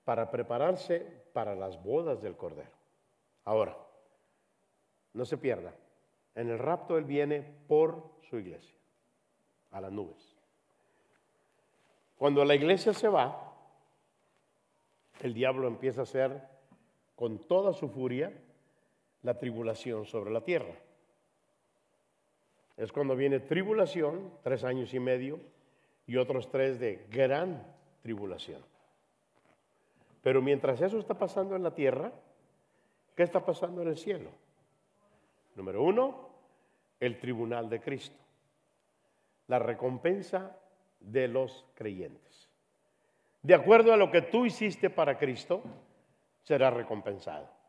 para 0.04 0.30
prepararse 0.32 1.00
para 1.32 1.54
las 1.54 1.80
bodas 1.82 2.20
del 2.20 2.36
Cordero. 2.36 2.72
Ahora, 3.44 3.76
no 5.14 5.24
se 5.24 5.38
pierda, 5.38 5.72
en 6.34 6.50
el 6.50 6.58
rapto 6.58 6.98
Él 6.98 7.04
viene 7.04 7.42
por 7.68 8.10
su 8.28 8.38
iglesia, 8.38 8.76
a 9.70 9.80
las 9.80 9.92
nubes. 9.92 10.36
Cuando 12.16 12.44
la 12.44 12.56
iglesia 12.56 12.92
se 12.92 13.08
va, 13.08 13.54
el 15.20 15.34
diablo 15.34 15.68
empieza 15.68 16.00
a 16.00 16.04
hacer 16.04 16.42
con 17.14 17.38
toda 17.46 17.72
su 17.72 17.88
furia 17.88 18.32
la 19.22 19.38
tribulación 19.38 20.06
sobre 20.06 20.30
la 20.30 20.42
tierra 20.42 20.74
es 22.80 22.92
cuando 22.92 23.14
viene 23.14 23.40
tribulación, 23.40 24.32
tres 24.42 24.64
años 24.64 24.94
y 24.94 25.00
medio, 25.00 25.38
y 26.06 26.16
otros 26.16 26.50
tres 26.50 26.80
de 26.80 27.06
gran 27.10 27.62
tribulación. 28.00 28.62
Pero 30.22 30.40
mientras 30.40 30.80
eso 30.80 30.98
está 30.98 31.12
pasando 31.12 31.54
en 31.56 31.62
la 31.62 31.74
tierra, 31.74 32.10
¿qué 33.14 33.22
está 33.22 33.44
pasando 33.44 33.82
en 33.82 33.88
el 33.88 33.98
cielo? 33.98 34.30
Número 35.56 35.82
uno, 35.82 36.30
el 37.00 37.18
tribunal 37.18 37.68
de 37.68 37.82
Cristo, 37.82 38.16
la 39.46 39.58
recompensa 39.58 40.56
de 41.00 41.28
los 41.28 41.66
creyentes. 41.74 42.48
De 43.42 43.54
acuerdo 43.54 43.92
a 43.92 43.98
lo 43.98 44.10
que 44.10 44.22
tú 44.22 44.46
hiciste 44.46 44.88
para 44.88 45.18
Cristo, 45.18 45.62
será 46.44 46.70
recompensado. 46.70 47.59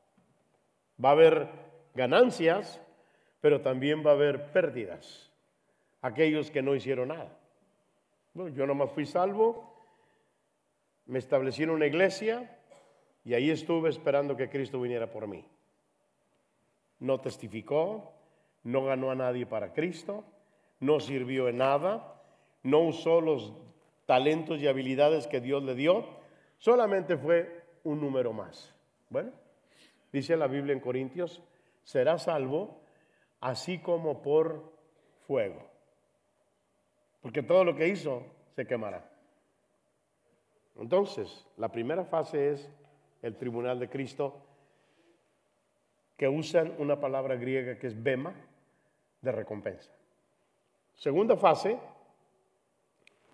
Va 1.03 1.09
a 1.09 1.13
haber 1.13 1.49
ganancias 1.95 2.81
pero 3.41 3.61
también 3.61 4.05
va 4.05 4.11
a 4.11 4.13
haber 4.13 4.51
pérdidas. 4.51 5.29
Aquellos 6.01 6.49
que 6.49 6.61
no 6.61 6.75
hicieron 6.75 7.09
nada. 7.09 7.37
Bueno, 8.33 8.55
yo 8.55 8.65
nomás 8.65 8.91
fui 8.91 9.05
salvo, 9.05 9.75
me 11.07 11.19
establecí 11.19 11.63
en 11.63 11.71
una 11.71 11.87
iglesia 11.87 12.57
y 13.25 13.33
ahí 13.33 13.49
estuve 13.49 13.89
esperando 13.89 14.37
que 14.37 14.49
Cristo 14.49 14.79
viniera 14.79 15.11
por 15.11 15.27
mí. 15.27 15.43
No 16.99 17.19
testificó, 17.19 18.13
no 18.63 18.85
ganó 18.85 19.11
a 19.11 19.15
nadie 19.15 19.45
para 19.45 19.73
Cristo, 19.73 20.23
no 20.79 20.99
sirvió 20.99 21.49
en 21.49 21.57
nada, 21.57 22.21
no 22.63 22.79
usó 22.79 23.21
los 23.21 23.53
talentos 24.05 24.61
y 24.61 24.67
habilidades 24.67 25.27
que 25.27 25.41
Dios 25.41 25.63
le 25.63 25.75
dio, 25.75 26.05
solamente 26.57 27.17
fue 27.17 27.63
un 27.83 27.99
número 27.99 28.33
más. 28.33 28.73
Bueno, 29.09 29.31
dice 30.12 30.38
la 30.38 30.47
Biblia 30.47 30.74
en 30.74 30.80
Corintios, 30.80 31.41
será 31.84 32.17
salvo 32.17 32.82
así 33.39 33.80
como 33.80 34.21
por 34.21 34.71
fuego. 35.28 35.69
Porque 37.21 37.43
todo 37.43 37.63
lo 37.63 37.76
que 37.76 37.88
hizo 37.88 38.24
se 38.56 38.65
quemará. 38.65 39.10
Entonces, 40.78 41.47
la 41.58 41.69
primera 41.69 42.06
fase 42.06 42.52
es 42.52 42.69
el 43.21 43.36
tribunal 43.36 43.80
de 43.80 43.89
Cristo, 43.89 44.41
que 46.17 46.28
usan 46.28 46.74
una 46.78 47.00
palabra 47.00 47.36
griega 47.36 47.78
que 47.78 47.88
es 47.88 48.02
bema, 48.02 48.34
de 49.21 49.32
recompensa. 49.32 49.91
Segunda 50.95 51.38
fase, 51.38 51.80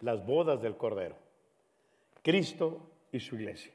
las 0.02 0.26
bodas 0.26 0.62
del 0.62 0.78
Cordero. 0.78 1.16
Cristo 2.22 2.82
y 3.12 3.20
su 3.20 3.36
iglesia. 3.36 3.74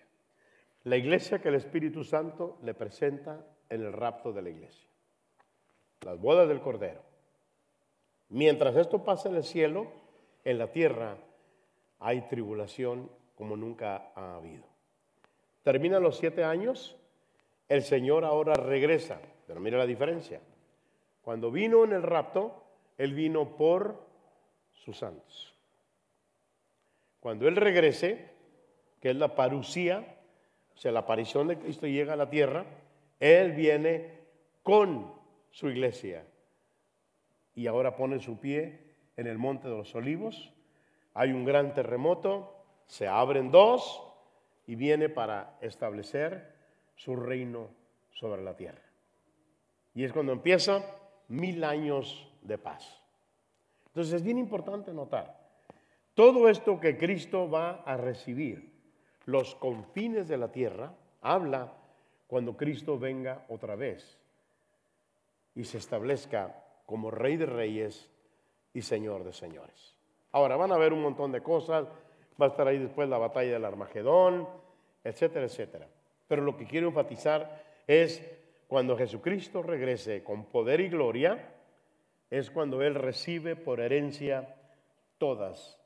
La 0.85 0.97
iglesia 0.97 1.41
que 1.41 1.49
el 1.49 1.55
Espíritu 1.57 2.05
Santo 2.05 2.59
le 2.63 2.75
presenta 2.75 3.45
en 3.69 3.83
el 3.83 3.93
rapto 3.93 4.33
de 4.33 4.43
la 4.43 4.51
iglesia 4.51 4.89
las 6.03 6.19
bodas 6.19 6.49
del 6.49 6.61
Cordero. 6.61 7.01
Mientras 8.29 8.77
esto 8.77 9.05
pasa 9.05 9.29
en 9.29 9.37
el 9.37 9.45
cielo, 9.45 9.87
en 10.45 10.59
la 10.59 10.73
tierra 10.73 11.17
hay 12.01 12.23
tribulación 12.23 13.11
como 13.37 13.57
nunca 13.57 14.11
ha 14.15 14.37
habido. 14.37 14.65
Terminan 15.63 16.03
los 16.03 16.17
siete 16.17 16.43
años 16.43 16.97
el 17.69 17.83
Señor 17.83 18.25
ahora 18.25 18.55
regresa. 18.55 19.21
Pero 19.47 19.61
mira 19.61 19.79
la 19.79 19.87
diferencia. 19.87 20.41
Cuando 21.23 21.51
vino 21.51 21.85
en 21.85 21.93
el 21.93 22.03
rapto, 22.03 22.63
Él 22.99 23.15
vino 23.15 23.57
por 23.57 23.97
sus 24.75 24.99
santos. 24.99 25.55
Cuando 27.21 27.47
Él 27.49 27.57
regrese, 27.57 28.31
que 29.01 29.11
es 29.11 29.17
la 29.17 29.35
parucía, 29.35 30.19
sea, 30.83 30.91
la 30.91 31.01
aparición 31.01 31.47
de 31.47 31.59
Cristo 31.59 31.87
llega 31.87 32.15
a 32.15 32.17
la 32.17 32.29
tierra, 32.29 32.67
Él 33.21 33.53
viene 33.53 34.19
con 34.65 35.15
su 35.53 35.69
iglesia. 35.69 36.27
Y 37.55 37.69
ahora 37.69 37.95
pone 37.95 38.19
su 38.19 38.41
pie 38.41 38.81
en 39.17 39.29
el 39.29 39.39
monte 39.39 39.69
de 39.69 39.77
los 39.77 39.95
olivos. 39.95 40.53
Hay 41.15 41.31
un 41.31 41.45
gran 41.45 41.73
terremoto, 41.73 42.65
se 42.87 43.07
abren 43.07 43.53
dos 43.53 44.03
y 44.67 44.75
viene 44.75 45.09
para 45.09 45.57
establecer 45.61 46.53
su 46.97 47.15
reino 47.15 47.69
sobre 48.11 48.43
la 48.43 48.57
tierra. 48.57 48.83
Y 49.95 50.03
es 50.03 50.13
cuando 50.13 50.33
empieza 50.33 50.85
mil 51.29 51.63
años 51.63 52.29
de 52.43 52.59
paz. 52.59 53.01
Entonces 53.87 54.15
es 54.15 54.25
bien 54.25 54.39
importante 54.39 54.93
notar, 54.93 55.49
todo 56.15 56.49
esto 56.49 56.81
que 56.81 56.99
Cristo 56.99 57.49
va 57.49 57.83
a 57.85 57.97
recibir, 57.97 58.72
los 59.27 59.55
confines 59.55 60.29
de 60.29 60.37
la 60.37 60.51
tierra, 60.51 60.93
habla 61.21 61.73
cuando 62.27 62.57
Cristo 62.57 62.99
venga 62.99 63.45
otra 63.49 63.77
vez 63.77 64.19
y 65.55 65.65
se 65.65 65.79
establezca 65.79 66.65
como 66.87 67.11
Rey 67.11 67.37
de 67.37 67.47
Reyes 67.47 68.11
y 68.75 68.83
Señor 68.83 69.25
de 69.25 69.33
Señores. 69.33 69.95
Ahora 70.33 70.57
van 70.57 70.73
a 70.73 70.79
ver 70.79 70.93
un 70.93 71.03
montón 71.03 71.31
de 71.31 71.43
cosas, 71.43 71.87
va 72.41 72.47
a 72.47 72.49
estar 72.49 72.67
ahí 72.67 72.79
después 72.79 73.09
la 73.09 73.19
batalla 73.19 73.53
del 73.53 73.65
Armagedón, 73.65 74.49
etcétera, 75.05 75.45
etcétera. 75.45 75.87
Pero 76.27 76.43
lo 76.43 76.57
que 76.57 76.67
quiero 76.67 76.89
enfatizar 76.89 77.63
es 77.87 78.23
cuando 78.67 78.97
Jesucristo 78.97 79.63
regrese 79.63 80.25
con 80.25 80.47
poder 80.47 80.81
y 80.81 80.89
gloria, 80.89 81.53
es 82.31 82.51
cuando 82.51 82.81
Él 82.81 82.95
recibe 82.95 83.57
por 83.57 83.81
herencia 83.81 84.55
todas 85.19 85.79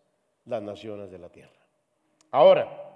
las 0.44 0.62
naciones 0.62 1.10
de 1.10 1.18
la 1.18 1.28
tierra. 1.28 1.50
Ahora, 2.30 2.95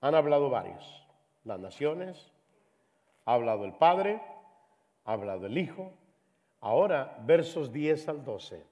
han 0.00 0.14
hablado 0.14 0.50
varios, 0.50 1.06
las 1.44 1.58
naciones, 1.58 2.32
ha 3.24 3.34
hablado 3.34 3.64
el 3.64 3.74
Padre, 3.74 4.20
ha 5.04 5.12
hablado 5.12 5.46
el 5.46 5.58
Hijo, 5.58 5.92
ahora 6.60 7.18
versos 7.24 7.72
10 7.72 8.08
al 8.08 8.24
12, 8.24 8.64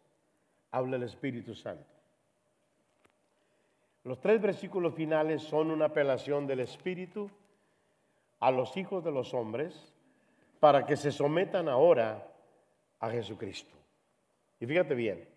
habla 0.70 0.96
el 0.96 1.02
Espíritu 1.02 1.54
Santo. 1.54 1.96
Los 4.04 4.20
tres 4.20 4.40
versículos 4.40 4.94
finales 4.94 5.42
son 5.42 5.70
una 5.70 5.86
apelación 5.86 6.46
del 6.46 6.60
Espíritu 6.60 7.28
a 8.38 8.50
los 8.50 8.76
hijos 8.76 9.02
de 9.02 9.10
los 9.10 9.34
hombres 9.34 9.92
para 10.60 10.86
que 10.86 10.96
se 10.96 11.10
sometan 11.10 11.68
ahora 11.68 12.26
a 13.00 13.10
Jesucristo. 13.10 13.74
Y 14.60 14.66
fíjate 14.66 14.94
bien, 14.94 15.28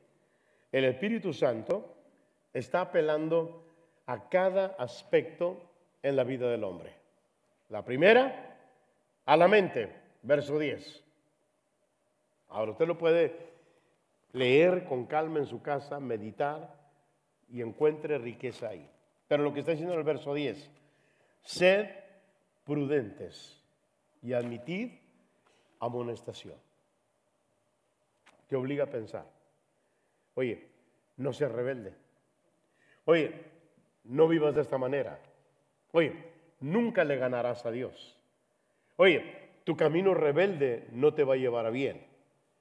el 0.72 0.86
Espíritu 0.86 1.34
Santo 1.34 1.96
está 2.54 2.82
apelando 2.82 3.64
a 4.06 4.30
cada 4.30 4.68
aspecto 4.78 5.69
en 6.02 6.16
la 6.16 6.24
vida 6.24 6.50
del 6.50 6.64
hombre. 6.64 6.94
La 7.70 7.84
primera, 7.84 8.58
a 9.26 9.38
la 9.38 9.48
mente, 9.48 9.90
verso 10.24 10.58
10. 10.58 11.04
Ahora 12.50 12.72
usted 12.72 12.88
lo 12.88 12.98
puede 12.98 13.50
leer 14.34 14.86
con 14.86 15.06
calma 15.06 15.40
en 15.40 15.46
su 15.46 15.62
casa, 15.62 16.00
meditar 16.00 16.76
y 17.50 17.62
encuentre 17.62 18.18
riqueza 18.18 18.70
ahí. 18.70 18.90
Pero 19.28 19.44
lo 19.44 19.54
que 19.54 19.60
está 19.60 19.72
diciendo 19.72 19.94
en 19.94 20.00
el 20.00 20.06
verso 20.06 20.34
10, 20.34 20.70
sed 21.44 21.90
prudentes 22.66 23.62
y 24.22 24.34
admitid 24.34 24.92
amonestación. 25.80 26.58
Te 28.48 28.56
obliga 28.56 28.86
a 28.86 28.88
pensar. 28.88 29.26
Oye, 30.34 30.68
no 31.18 31.34
seas 31.34 31.52
rebelde. 31.52 31.94
Oye, 33.06 33.34
no 34.06 34.28
vivas 34.28 34.56
de 34.56 34.62
esta 34.62 34.78
manera. 34.78 35.20
Oye, 35.92 36.14
nunca 36.60 37.04
le 37.04 37.18
ganarás 37.18 37.66
a 37.66 37.72
Dios. 37.72 38.18
Oye, 38.98 39.24
tu 39.64 39.76
camino 39.76 40.14
rebelde 40.14 40.88
no 40.92 41.14
te 41.14 41.24
va 41.24 41.36
a 41.36 41.38
llevar 41.38 41.66
a 41.66 41.70
bien. 41.70 42.06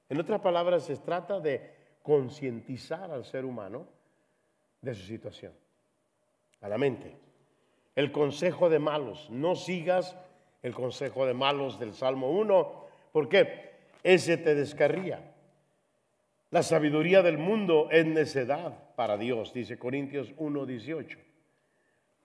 En 0.09 0.19
otras 0.19 0.41
palabras, 0.41 0.85
se 0.85 0.97
trata 0.97 1.39
de 1.39 1.73
concientizar 2.01 3.11
al 3.11 3.25
ser 3.25 3.45
humano 3.45 3.85
de 4.81 4.95
su 4.95 5.03
situación, 5.03 5.53
a 6.61 6.69
la 6.69 6.77
mente. 6.77 7.15
El 7.95 8.11
consejo 8.11 8.69
de 8.69 8.79
malos, 8.79 9.29
no 9.29 9.55
sigas 9.55 10.17
el 10.61 10.73
consejo 10.73 11.25
de 11.25 11.33
malos 11.33 11.79
del 11.79 11.93
Salmo 11.93 12.31
1, 12.31 12.85
porque 13.11 13.71
ese 14.03 14.37
te 14.37 14.55
descarría. 14.55 15.33
La 16.51 16.63
sabiduría 16.63 17.21
del 17.21 17.37
mundo 17.37 17.89
es 17.91 18.05
necedad 18.05 18.95
para 18.95 19.17
Dios, 19.17 19.53
dice 19.53 19.77
Corintios 19.77 20.33
1, 20.37 20.65
18. 20.65 21.19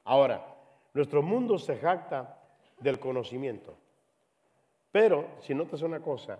Ahora, 0.05 0.54
nuestro 0.95 1.23
mundo 1.23 1.59
se 1.59 1.77
jacta 1.77 2.39
del 2.79 2.99
conocimiento. 2.99 3.77
Pero, 4.93 5.29
si 5.41 5.55
notas 5.55 5.83
una 5.83 6.01
cosa, 6.01 6.39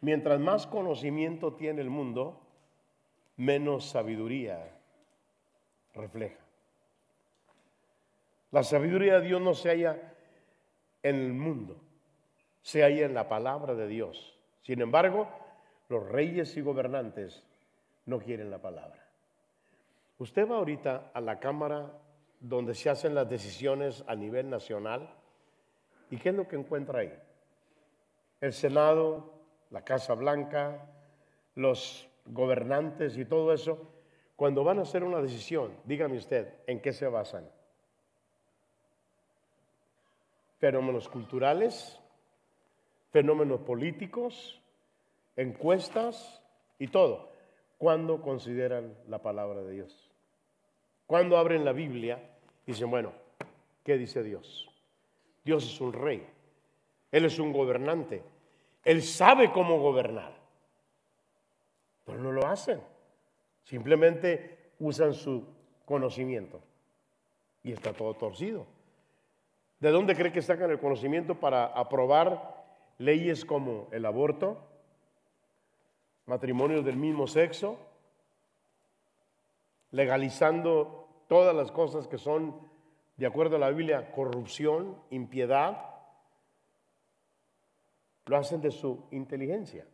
mientras 0.00 0.40
más 0.40 0.66
conocimiento 0.66 1.54
tiene 1.54 1.80
el 1.80 1.90
mundo, 1.90 2.40
menos 3.36 3.86
sabiduría 3.86 4.68
refleja. 5.94 6.40
La 8.50 8.64
sabiduría 8.64 9.20
de 9.20 9.28
Dios 9.28 9.40
no 9.40 9.54
se 9.54 9.70
halla 9.70 10.14
en 11.02 11.16
el 11.16 11.32
mundo, 11.32 11.76
se 12.60 12.82
halla 12.82 13.06
en 13.06 13.14
la 13.14 13.28
palabra 13.28 13.74
de 13.74 13.86
Dios. 13.86 14.36
Sin 14.60 14.80
embargo, 14.80 15.28
los 15.88 16.06
reyes 16.08 16.56
y 16.56 16.60
gobernantes 16.60 17.44
no 18.06 18.18
quieren 18.18 18.50
la 18.50 18.58
palabra. 18.58 19.06
Usted 20.18 20.48
va 20.50 20.56
ahorita 20.56 21.10
a 21.14 21.20
la 21.20 21.38
Cámara 21.38 21.92
donde 22.42 22.74
se 22.74 22.90
hacen 22.90 23.14
las 23.14 23.28
decisiones 23.28 24.04
a 24.06 24.14
nivel 24.14 24.50
nacional 24.50 25.14
y 26.10 26.18
¿qué 26.18 26.28
es 26.28 26.34
lo 26.34 26.46
que 26.46 26.56
encuentra 26.56 26.98
ahí? 26.98 27.12
El 28.40 28.52
Senado, 28.52 29.32
la 29.70 29.82
Casa 29.82 30.14
Blanca, 30.14 30.90
los 31.54 32.08
gobernantes 32.26 33.16
y 33.16 33.24
todo 33.24 33.52
eso 33.52 33.92
cuando 34.42 34.64
van 34.64 34.80
a 34.80 34.82
hacer 34.82 35.04
una 35.04 35.22
decisión, 35.22 35.72
dígame 35.84 36.16
usted, 36.16 36.52
¿en 36.66 36.80
qué 36.80 36.92
se 36.92 37.06
basan? 37.06 37.48
Fenómenos 40.58 41.08
culturales, 41.08 42.00
fenómenos 43.10 43.60
políticos, 43.60 44.60
encuestas 45.36 46.42
y 46.80 46.88
todo. 46.88 47.30
¿Cuándo 47.78 48.20
consideran 48.20 48.96
la 49.06 49.22
palabra 49.22 49.62
de 49.62 49.74
Dios? 49.74 50.10
Cuando 51.06 51.36
abren 51.36 51.64
la 51.64 51.72
Biblia 51.72 52.31
dicen, 52.66 52.90
bueno, 52.90 53.12
¿qué 53.84 53.96
dice 53.96 54.22
Dios? 54.22 54.70
Dios 55.44 55.64
es 55.64 55.80
un 55.80 55.92
rey, 55.92 56.26
Él 57.10 57.24
es 57.24 57.38
un 57.38 57.52
gobernante, 57.52 58.22
Él 58.84 59.02
sabe 59.02 59.52
cómo 59.52 59.80
gobernar, 59.80 60.32
pero 62.04 62.18
no 62.18 62.32
lo 62.32 62.46
hacen. 62.46 62.80
Simplemente 63.64 64.72
usan 64.80 65.14
su 65.14 65.44
conocimiento 65.84 66.60
y 67.62 67.72
está 67.72 67.92
todo 67.92 68.14
torcido. 68.14 68.66
¿De 69.80 69.90
dónde 69.90 70.14
cree 70.14 70.32
que 70.32 70.42
sacan 70.42 70.70
el 70.70 70.78
conocimiento 70.78 71.38
para 71.38 71.66
aprobar 71.66 72.64
leyes 72.98 73.44
como 73.44 73.88
el 73.90 74.06
aborto, 74.06 74.58
matrimonios 76.26 76.84
del 76.84 76.96
mismo 76.96 77.26
sexo, 77.26 77.78
legalizando 79.90 81.01
todas 81.32 81.56
las 81.56 81.72
cosas 81.72 82.06
que 82.08 82.18
son, 82.18 82.54
de 83.16 83.24
acuerdo 83.24 83.56
a 83.56 83.58
la 83.58 83.70
Biblia, 83.70 84.12
corrupción, 84.12 84.98
impiedad? 85.08 85.82
Lo 88.26 88.36
hacen 88.36 88.60
de 88.60 88.70
su 88.70 89.06
inteligencia, 89.12 89.86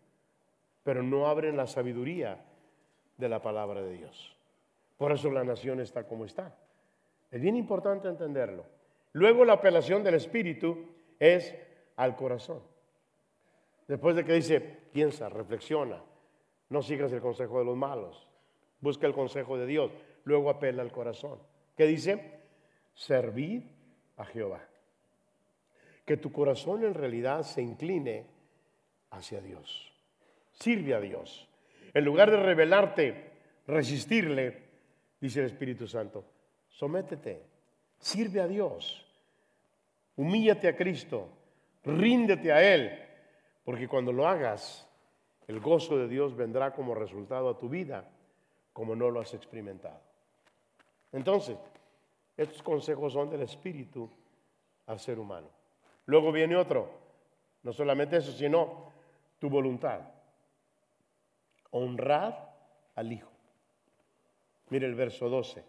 pero 0.82 1.00
no 1.00 1.28
abren 1.28 1.56
la 1.56 1.68
sabiduría 1.68 2.44
de 3.16 3.28
la 3.28 3.40
palabra 3.40 3.82
de 3.82 3.92
Dios. 3.92 4.36
Por 4.96 5.12
eso 5.12 5.30
la 5.30 5.44
nación 5.44 5.78
está 5.78 6.08
como 6.08 6.24
está. 6.24 6.58
Es 7.30 7.40
bien 7.40 7.54
importante 7.54 8.08
entenderlo. 8.08 8.64
Luego 9.12 9.44
la 9.44 9.52
apelación 9.52 10.02
del 10.02 10.14
Espíritu 10.14 10.86
es 11.20 11.54
al 11.94 12.16
corazón. 12.16 12.62
Después 13.86 14.16
de 14.16 14.24
que 14.24 14.32
dice, 14.32 14.60
piensa, 14.60 15.28
reflexiona, 15.28 16.02
no 16.68 16.82
sigas 16.82 17.12
el 17.12 17.20
consejo 17.20 17.60
de 17.60 17.64
los 17.64 17.76
malos, 17.76 18.26
busca 18.80 19.06
el 19.06 19.14
consejo 19.14 19.56
de 19.56 19.66
Dios, 19.66 19.92
luego 20.28 20.50
apela 20.50 20.82
al 20.82 20.92
corazón. 20.92 21.38
¿Qué 21.76 21.86
dice? 21.86 22.40
Servid 22.94 23.62
a 24.18 24.24
Jehová. 24.26 24.60
Que 26.04 26.16
tu 26.16 26.30
corazón 26.30 26.84
en 26.84 26.94
realidad 26.94 27.42
se 27.42 27.62
incline 27.62 28.26
hacia 29.10 29.40
Dios. 29.40 29.92
Sirve 30.52 30.94
a 30.94 31.00
Dios. 31.00 31.48
En 31.94 32.04
lugar 32.04 32.30
de 32.30 32.36
rebelarte, 32.36 33.30
resistirle, 33.66 34.62
dice 35.20 35.40
el 35.40 35.46
Espíritu 35.46 35.86
Santo, 35.86 36.24
sométete, 36.68 37.42
sirve 37.98 38.40
a 38.40 38.46
Dios. 38.46 39.06
Humíllate 40.16 40.68
a 40.68 40.76
Cristo, 40.76 41.28
ríndete 41.84 42.52
a 42.52 42.62
Él, 42.74 42.98
porque 43.64 43.88
cuando 43.88 44.12
lo 44.12 44.26
hagas, 44.26 44.86
el 45.46 45.60
gozo 45.60 45.96
de 45.96 46.08
Dios 46.08 46.36
vendrá 46.36 46.74
como 46.74 46.94
resultado 46.94 47.48
a 47.48 47.58
tu 47.58 47.68
vida, 47.68 48.10
como 48.72 48.94
no 48.94 49.10
lo 49.10 49.20
has 49.20 49.32
experimentado. 49.32 50.07
Entonces, 51.12 51.56
estos 52.36 52.62
consejos 52.62 53.12
son 53.12 53.30
del 53.30 53.42
Espíritu 53.42 54.08
al 54.86 55.00
ser 55.00 55.18
humano. 55.18 55.48
Luego 56.06 56.32
viene 56.32 56.56
otro, 56.56 56.90
no 57.62 57.72
solamente 57.72 58.16
eso, 58.16 58.32
sino 58.32 58.92
tu 59.38 59.50
voluntad. 59.50 60.00
Honrar 61.70 62.56
al 62.94 63.12
Hijo. 63.12 63.30
Mire 64.70 64.86
el 64.86 64.94
verso 64.94 65.28
12. 65.28 65.64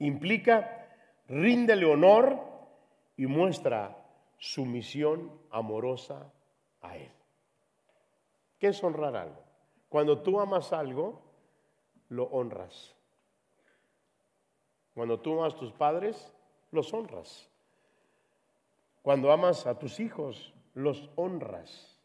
Implica, 0.00 0.88
ríndele 1.28 1.86
honor 1.86 2.40
y 3.16 3.26
muestra 3.26 3.96
sumisión 4.38 5.30
amorosa 5.50 6.32
a 6.82 6.96
Él. 6.96 7.10
¿Qué 8.58 8.68
es 8.68 8.82
honrar 8.82 9.16
algo? 9.16 9.42
Cuando 9.88 10.20
tú 10.20 10.40
amas 10.40 10.72
algo, 10.72 11.22
lo 12.08 12.24
honras. 12.24 12.93
Cuando 14.94 15.18
tú 15.20 15.38
amas 15.38 15.54
a 15.54 15.58
tus 15.58 15.72
padres, 15.72 16.32
los 16.70 16.92
honras. 16.94 17.50
Cuando 19.02 19.30
amas 19.32 19.66
a 19.66 19.78
tus 19.78 20.00
hijos, 20.00 20.54
los 20.74 21.10
honras. 21.16 21.98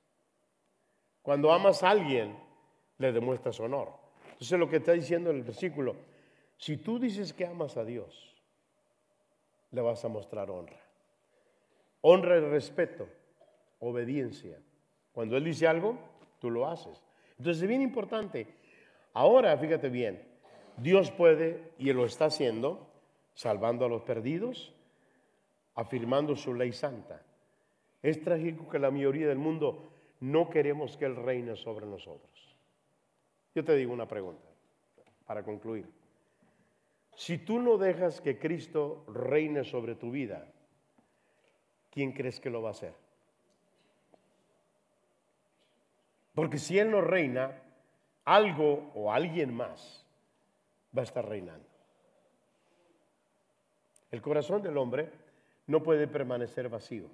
Cuando 1.21 1.51
amas 1.51 1.83
a 1.83 1.91
alguien, 1.91 2.37
le 2.97 3.11
demuestras 3.11 3.59
honor. 3.59 3.93
Entonces 4.31 4.59
lo 4.59 4.69
que 4.69 4.77
está 4.77 4.93
diciendo 4.93 5.31
el 5.31 5.43
versículo, 5.43 5.95
si 6.57 6.77
tú 6.77 6.99
dices 6.99 7.33
que 7.33 7.45
amas 7.45 7.77
a 7.77 7.85
Dios, 7.85 8.35
le 9.71 9.81
vas 9.81 10.03
a 10.03 10.07
mostrar 10.07 10.49
honra. 10.49 10.79
Honra 12.01 12.37
y 12.37 12.41
respeto, 12.41 13.07
obediencia. 13.79 14.59
Cuando 15.11 15.37
Él 15.37 15.43
dice 15.43 15.67
algo, 15.67 15.97
tú 16.39 16.49
lo 16.49 16.67
haces. 16.67 17.03
Entonces 17.37 17.61
es 17.61 17.67
bien 17.67 17.81
importante. 17.81 18.47
Ahora, 19.13 19.57
fíjate 19.57 19.89
bien, 19.89 20.28
Dios 20.81 21.11
puede, 21.11 21.73
y 21.77 21.91
lo 21.93 22.05
está 22.05 22.25
haciendo, 22.25 22.87
salvando 23.33 23.85
a 23.85 23.89
los 23.89 24.03
perdidos, 24.03 24.73
afirmando 25.75 26.35
su 26.35 26.53
ley 26.53 26.71
santa. 26.71 27.21
Es 28.01 28.21
trágico 28.21 28.69
que 28.69 28.79
la 28.79 28.91
mayoría 28.91 29.27
del 29.27 29.37
mundo 29.37 29.89
no 30.21 30.49
queremos 30.49 30.97
que 30.97 31.05
Él 31.05 31.15
reine 31.15 31.55
sobre 31.55 31.85
nosotros. 31.85 32.55
Yo 33.55 33.63
te 33.63 33.75
digo 33.75 33.93
una 33.93 34.07
pregunta 34.07 34.47
para 35.25 35.43
concluir. 35.43 35.85
Si 37.15 37.37
tú 37.37 37.59
no 37.59 37.77
dejas 37.77 38.21
que 38.21 38.39
Cristo 38.39 39.03
reine 39.07 39.63
sobre 39.65 39.95
tu 39.95 40.11
vida, 40.11 40.47
¿quién 41.91 42.13
crees 42.13 42.39
que 42.39 42.49
lo 42.49 42.61
va 42.61 42.69
a 42.69 42.71
hacer? 42.71 42.93
Porque 46.33 46.57
si 46.57 46.79
Él 46.79 46.91
no 46.91 47.01
reina, 47.01 47.61
algo 48.23 48.91
o 48.93 49.11
alguien 49.11 49.53
más 49.53 50.05
va 50.95 51.01
a 51.01 51.05
estar 51.05 51.27
reinando. 51.27 51.67
El 54.11 54.21
corazón 54.21 54.61
del 54.61 54.77
hombre 54.77 55.11
no 55.67 55.83
puede 55.83 56.07
permanecer 56.07 56.69
vacío. 56.69 57.09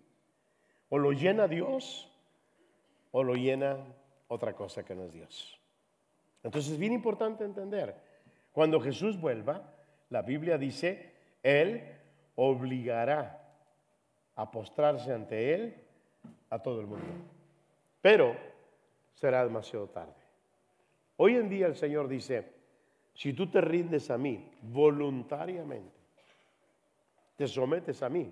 O 0.90 0.98
lo 0.98 1.12
llena 1.12 1.48
Dios 1.48 2.10
o 3.12 3.24
lo 3.24 3.36
llena 3.36 3.78
otra 4.28 4.54
cosa 4.54 4.84
que 4.84 4.96
no 4.96 5.04
es 5.04 5.14
Dios. 5.14 5.60
Entonces 6.44 6.74
es 6.74 6.80
bien 6.80 6.94
importante 6.94 7.44
entender, 7.44 7.96
cuando 8.52 8.80
Jesús 8.80 9.20
vuelva, 9.20 9.74
la 10.10 10.22
Biblia 10.22 10.58
dice, 10.58 11.12
Él 11.44 11.84
obligará 12.36 13.42
a 14.36 14.52
postrarse 14.52 15.12
ante 15.12 15.54
Él 15.54 15.76
a 16.50 16.60
todo 16.60 16.80
el 16.80 16.88
mundo. 16.88 17.06
Pero 18.02 18.36
será 19.16 19.44
demasiado 19.44 19.88
tarde. 19.88 20.14
Hoy 21.18 21.36
en 21.36 21.50
día 21.50 21.68
el 21.68 21.76
Señor 21.76 22.08
dice, 22.08 22.55
si 23.16 23.34
tú 23.34 23.48
te 23.48 23.62
rindes 23.62 24.12
a 24.12 24.18
mí 24.18 24.52
voluntariamente, 24.62 25.98
te 27.38 27.48
sometes 27.48 28.04
a 28.04 28.10
mí, 28.10 28.32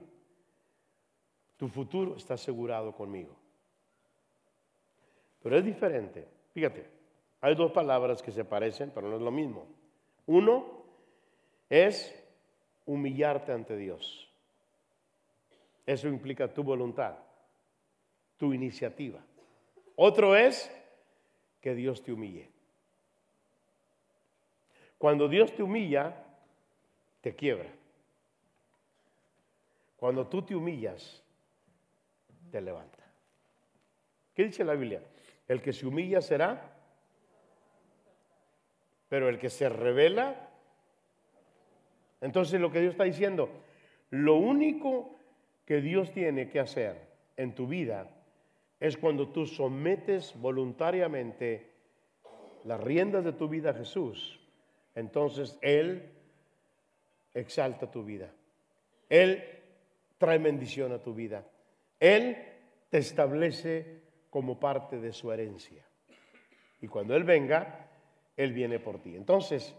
tu 1.58 1.68
futuro 1.70 2.18
está 2.18 2.36
asegurado 2.36 2.94
conmigo. 2.94 3.36
Pero 5.42 5.58
es 5.58 5.66
diferente. 5.66 6.28
Fíjate, 6.54 6.86
hay 7.42 7.56
dos 7.56 7.72
palabras 7.72 8.22
que 8.22 8.32
se 8.32 8.46
parecen, 8.46 8.92
pero 8.94 9.10
no 9.10 9.16
es 9.16 9.22
lo 9.22 9.32
mismo. 9.32 9.68
Uno 10.26 10.84
es 11.70 12.14
humillarte 12.86 13.52
ante 13.52 13.76
Dios. 13.78 14.30
Eso 15.86 16.08
implica 16.08 16.54
tu 16.54 16.64
voluntad, 16.64 17.16
tu 18.38 18.54
iniciativa. 18.54 19.20
Otro 19.96 20.36
es 20.36 20.72
que 21.60 21.76
Dios 21.76 22.04
te 22.04 22.14
humille. 22.14 22.53
Cuando 25.04 25.28
Dios 25.28 25.54
te 25.54 25.62
humilla, 25.62 26.16
te 27.20 27.36
quiebra. 27.36 27.68
Cuando 29.98 30.26
tú 30.28 30.44
te 30.44 30.56
humillas, 30.56 31.22
te 32.50 32.62
levanta. 32.62 33.04
¿Qué 34.34 34.46
dice 34.46 34.64
la 34.64 34.76
Biblia? 34.76 35.02
El 35.46 35.62
que 35.62 35.74
se 35.74 35.86
humilla 35.86 36.22
será, 36.22 36.74
pero 39.10 39.28
el 39.28 39.38
que 39.40 39.50
se 39.50 39.68
revela 39.68 40.50
entonces 42.22 42.62
lo 42.62 42.72
que 42.72 42.80
Dios 42.80 42.94
está 42.94 43.04
diciendo, 43.04 43.50
lo 44.10 44.36
único 44.36 45.18
que 45.66 45.82
Dios 45.82 46.14
tiene 46.14 46.50
que 46.50 46.62
hacer 46.62 46.96
en 47.36 47.54
tu 47.54 47.68
vida 47.68 48.10
es 48.80 48.96
cuando 48.96 49.28
tú 49.28 49.48
sometes 49.48 50.34
voluntariamente 50.40 51.74
las 52.64 52.80
riendas 52.80 53.26
de 53.26 53.34
tu 53.34 53.50
vida 53.50 53.72
a 53.72 53.74
Jesús, 53.74 54.40
entonces 54.96 55.58
Él 55.62 56.12
exalta 57.34 57.90
tu 57.90 58.04
vida. 58.04 58.32
Él 59.10 59.44
trae 60.18 60.38
bendición 60.38 60.92
a 60.92 61.00
tu 61.00 61.14
vida. 61.14 61.46
Él 62.00 62.38
te 62.90 63.00
establece 63.00 64.02
como 64.30 64.60
parte 64.60 65.00
de 65.00 65.12
su 65.12 65.32
herencia. 65.32 65.84
Y 66.82 66.88
cuando 66.88 67.16
Él 67.16 67.24
venga, 67.24 67.90
Él 68.36 68.54
viene 68.54 68.80
por 68.80 69.02
ti. 69.02 69.16
Entonces, 69.16 69.76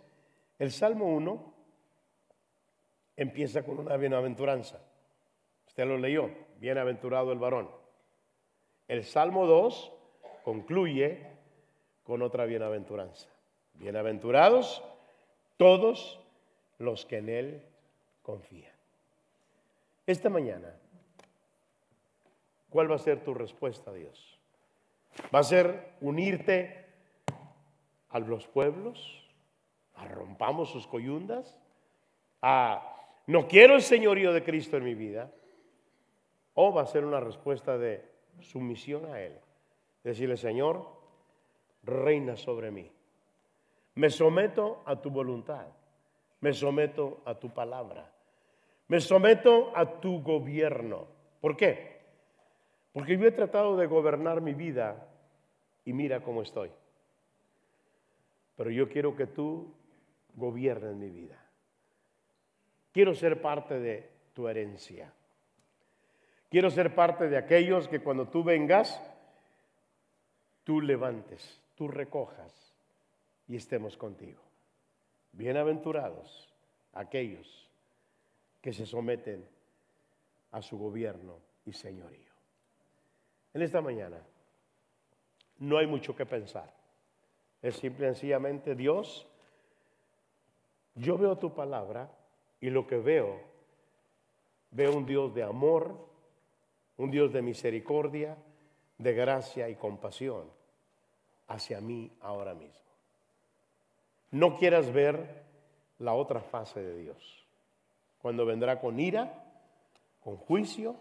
el 0.59 0.71
Salmo 0.71 1.07
1 1.07 1.55
empieza 3.17 3.63
con 3.63 3.79
una 3.79 3.97
bienaventuranza. 3.97 4.81
Usted 5.67 5.87
lo 5.87 5.99
leyó, 5.99 6.31
bienaventurado 6.59 7.33
el 7.33 7.39
varón. 7.39 7.71
El 8.87 9.05
Salmo 9.05 9.47
2 9.47 9.93
concluye 10.45 11.27
con 12.03 12.23
otra 12.23 12.45
bienaventuranza. 12.45 13.29
Bienaventurados 13.75 14.83
todos 15.57 16.21
los 16.79 17.07
que 17.07 17.19
en 17.19 17.29
Él 17.29 17.63
confían. 18.23 18.73
Esta 20.07 20.29
mañana, 20.29 20.75
¿cuál 22.71 22.91
va 22.91 22.97
a 22.97 22.99
ser 22.99 23.23
tu 23.25 23.35
respuesta 23.35 23.91
a 23.91 23.95
Dios? 23.95 24.39
¿Va 25.35 25.39
a 25.39 25.45
ser 25.45 25.95
unirte 26.01 26.87
a 28.11 28.19
los 28.19 28.47
pueblos? 28.47 29.23
¿A 29.95 30.07
rompamos 30.07 30.71
sus 30.71 30.87
coyundas? 30.87 31.59
¿A 32.43 32.95
no 33.27 33.49
quiero 33.49 33.75
el 33.75 33.83
señorío 33.83 34.33
de 34.33 34.43
Cristo 34.43 34.77
en 34.77 34.85
mi 34.85 34.95
vida, 34.95 35.33
o 36.55 36.73
va 36.73 36.83
a 36.83 36.87
ser 36.87 37.05
una 37.05 37.21
respuesta 37.21 37.79
de 37.79 38.05
sumisión 38.41 39.07
a 39.07 39.21
Él. 39.21 39.39
Decirle, 40.03 40.37
Señor, 40.37 40.87
reina 41.83 42.37
sobre 42.37 42.71
mí. 42.71 42.91
Me 43.97 44.11
someto 44.11 44.83
a 44.87 45.01
tu 45.01 45.11
voluntad. 45.11 45.67
Me 46.41 46.53
someto 46.53 47.23
a 47.25 47.35
tu 47.35 47.51
palabra. 47.51 48.11
Me 48.89 49.01
someto 49.01 49.73
a 49.75 50.01
tu 50.01 50.23
gobierno. 50.23 51.07
¿Por 51.41 51.57
qué? 51.57 52.03
Porque 52.93 53.17
yo 53.17 53.27
he 53.27 53.33
tratado 53.33 53.77
de 53.77 53.87
gobernar 53.87 54.41
mi 54.41 54.53
vida 54.53 55.09
y 55.85 55.93
mira 55.93 56.23
cómo 56.23 56.43
estoy. 56.43 56.71
Pero 58.57 58.71
yo 58.71 58.89
quiero 58.89 59.17
que 59.17 59.27
tú 59.27 59.73
gobiernes 60.35 60.95
mi 60.97 61.11
vida. 61.11 61.41
Quiero 62.93 63.15
ser 63.15 63.41
parte 63.41 63.79
de 63.79 64.11
tu 64.33 64.49
herencia. 64.49 65.13
Quiero 66.51 66.71
ser 66.71 66.95
parte 66.95 67.29
de 67.29 67.37
aquellos 67.37 67.89
que 67.89 68.01
cuando 68.01 68.29
tú 68.29 68.45
vengas, 68.45 69.01
tú 70.63 70.81
levantes, 70.81 71.61
tú 71.75 71.89
recojas 71.89 72.64
y 73.49 73.57
estemos 73.57 73.97
contigo. 73.97 74.41
Bienaventurados 75.33 76.53
aquellos 76.93 77.69
que 78.61 78.73
se 78.73 78.87
someten 78.87 79.45
a 80.53 80.63
su 80.63 80.79
gobierno 80.79 81.39
y 81.67 81.73
señorío. 81.73 82.33
En 83.53 83.63
esta 83.63 83.81
mañana 83.81 84.23
no 85.59 85.79
hay 85.79 85.87
mucho 85.87 86.15
que 86.15 86.27
pensar. 86.27 86.73
Es 87.61 87.77
simple 87.77 88.07
y 88.07 88.11
sencillamente 88.11 88.75
Dios, 88.75 89.27
yo 90.95 91.19
veo 91.19 91.37
tu 91.39 91.55
palabra 91.55 92.11
y 92.61 92.71
lo 92.71 92.87
que 92.87 92.99
veo, 92.99 93.41
veo 94.71 94.97
un 94.97 95.07
Dios 95.07 95.35
de 95.35 95.43
amor, 95.43 95.99
un 96.97 97.11
Dios 97.11 97.33
de 97.33 97.43
misericordia, 97.43 98.37
de 98.99 99.13
gracia 99.13 99.69
y 99.69 99.75
compasión 99.75 100.51
hacia 101.49 101.81
mí 101.81 102.13
ahora 102.21 102.55
mismo. 102.55 102.84
No 104.35 104.57
quieras 104.57 104.93
ver 104.93 105.45
la 106.01 106.13
otra 106.13 106.41
fase 106.41 106.83
de 106.83 106.97
Dios, 106.97 107.47
cuando 108.19 108.45
vendrá 108.45 108.81
con 108.81 108.99
ira, 108.99 109.45
con 110.25 110.37
juicio 110.39 110.97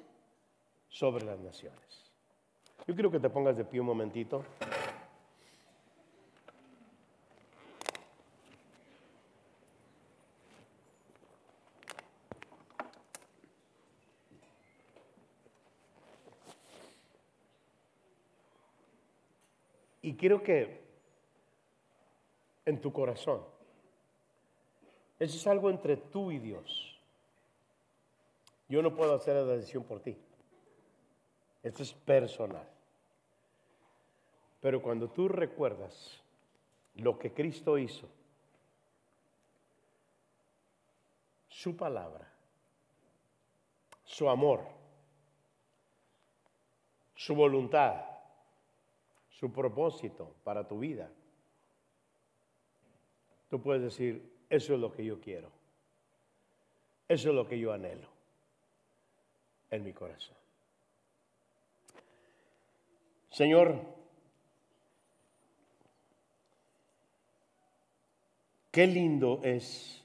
sobre 0.88 1.26
las 1.26 1.40
naciones. 1.40 2.12
Yo 2.86 2.94
quiero 2.94 3.10
que 3.10 3.20
te 3.20 3.32
pongas 3.32 3.58
de 3.58 3.66
pie 3.66 3.80
un 3.80 3.88
momentito. 3.88 4.46
Y 20.04 20.14
quiero 20.18 20.44
que 20.44 20.83
en 22.66 22.80
tu 22.80 22.92
corazón, 22.92 23.44
eso 25.20 25.38
es 25.38 25.48
algo 25.48 25.70
entre 25.70 25.98
tú 25.98 26.32
y 26.32 26.40
Dios. 26.40 27.00
Yo 28.68 28.82
no 28.82 28.96
puedo 28.96 29.14
hacer 29.14 29.36
la 29.36 29.56
decisión 29.56 29.84
por 29.84 30.00
ti. 30.00 30.18
Esto 31.62 31.84
es 31.84 31.94
personal. 31.94 32.68
Pero 34.60 34.82
cuando 34.82 35.10
tú 35.10 35.28
recuerdas 35.28 36.22
lo 36.96 37.18
que 37.20 37.34
Cristo 37.34 37.78
hizo, 37.78 38.08
su 41.48 41.76
palabra, 41.78 42.30
su 44.04 44.30
amor, 44.30 44.62
su 47.16 47.36
voluntad, 47.36 48.06
su 49.30 49.52
propósito 49.52 50.36
para 50.44 50.68
tu 50.68 50.80
vida, 50.80 51.10
tú 53.54 53.62
puedes 53.62 53.84
decir, 53.84 54.34
eso 54.50 54.74
es 54.74 54.80
lo 54.80 54.92
que 54.92 55.06
yo 55.06 55.22
quiero, 55.22 55.48
eso 57.08 57.30
es 57.30 57.36
lo 57.36 57.48
que 57.48 57.60
yo 57.60 57.72
anhelo 57.72 58.08
en 59.70 59.84
mi 59.84 59.94
corazón. 59.94 60.36
Señor, 63.30 63.80
qué 68.72 68.88
lindo 68.88 69.40
es 69.44 70.04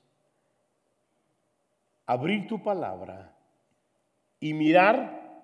abrir 2.05 2.47
tu 2.49 2.63
palabra 2.63 3.35
y 4.41 4.53
mirar 4.53 5.43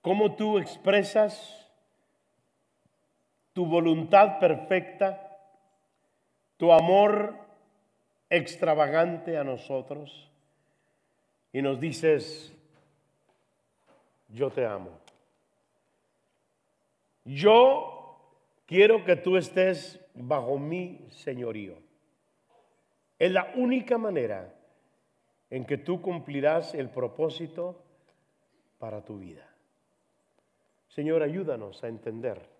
cómo 0.00 0.36
tú 0.36 0.56
expresas 0.58 1.70
tu 3.52 3.66
voluntad 3.66 4.38
perfecta, 4.38 5.29
tu 6.60 6.72
amor 6.72 7.34
extravagante 8.28 9.38
a 9.38 9.44
nosotros 9.44 10.30
y 11.54 11.62
nos 11.62 11.80
dices, 11.80 12.54
yo 14.28 14.50
te 14.50 14.66
amo. 14.66 14.90
Yo 17.24 18.14
quiero 18.66 19.06
que 19.06 19.16
tú 19.16 19.38
estés 19.38 19.98
bajo 20.12 20.58
mi 20.58 21.06
señorío. 21.08 21.78
Es 23.18 23.32
la 23.32 23.52
única 23.56 23.96
manera 23.96 24.54
en 25.48 25.64
que 25.64 25.78
tú 25.78 26.02
cumplirás 26.02 26.74
el 26.74 26.90
propósito 26.90 27.82
para 28.78 29.02
tu 29.02 29.18
vida. 29.18 29.48
Señor, 30.88 31.22
ayúdanos 31.22 31.82
a 31.82 31.88
entender 31.88 32.50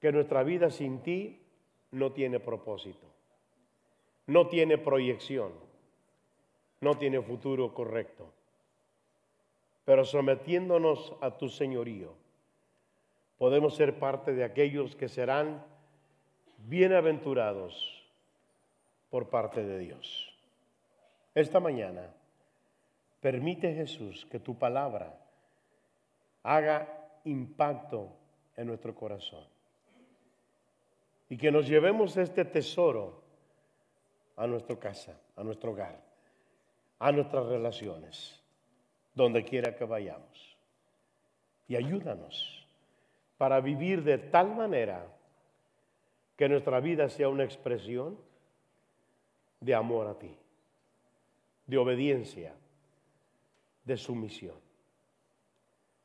que 0.00 0.10
nuestra 0.10 0.42
vida 0.42 0.70
sin 0.70 1.02
ti 1.02 1.42
no 1.90 2.12
tiene 2.12 2.40
propósito, 2.40 3.06
no 4.26 4.48
tiene 4.48 4.78
proyección, 4.78 5.52
no 6.80 6.96
tiene 6.96 7.20
futuro 7.22 7.72
correcto. 7.72 8.32
Pero 9.84 10.04
sometiéndonos 10.04 11.14
a 11.20 11.38
tu 11.38 11.48
señorío, 11.48 12.12
podemos 13.38 13.74
ser 13.74 13.98
parte 13.98 14.34
de 14.34 14.44
aquellos 14.44 14.94
que 14.96 15.08
serán 15.08 15.64
bienaventurados 16.66 18.04
por 19.10 19.30
parte 19.30 19.64
de 19.64 19.78
Dios. 19.78 20.36
Esta 21.34 21.60
mañana, 21.60 22.12
permite 23.20 23.74
Jesús 23.74 24.26
que 24.30 24.38
tu 24.38 24.58
palabra 24.58 25.18
haga 26.42 27.10
impacto 27.24 28.10
en 28.56 28.66
nuestro 28.66 28.94
corazón 28.94 29.57
y 31.28 31.36
que 31.36 31.50
nos 31.50 31.66
llevemos 31.66 32.16
este 32.16 32.44
tesoro 32.44 33.22
a 34.36 34.46
nuestra 34.46 34.78
casa, 34.78 35.20
a 35.36 35.44
nuestro 35.44 35.72
hogar, 35.72 36.00
a 36.98 37.12
nuestras 37.12 37.46
relaciones, 37.46 38.40
donde 39.14 39.44
quiera 39.44 39.74
que 39.74 39.84
vayamos. 39.84 40.56
Y 41.66 41.76
ayúdanos 41.76 42.66
para 43.36 43.60
vivir 43.60 44.02
de 44.02 44.18
tal 44.18 44.54
manera 44.54 45.06
que 46.36 46.48
nuestra 46.48 46.80
vida 46.80 47.08
sea 47.08 47.28
una 47.28 47.44
expresión 47.44 48.18
de 49.60 49.74
amor 49.74 50.06
a 50.06 50.18
ti, 50.18 50.34
de 51.66 51.76
obediencia, 51.76 52.54
de 53.84 53.96
sumisión. 53.96 54.56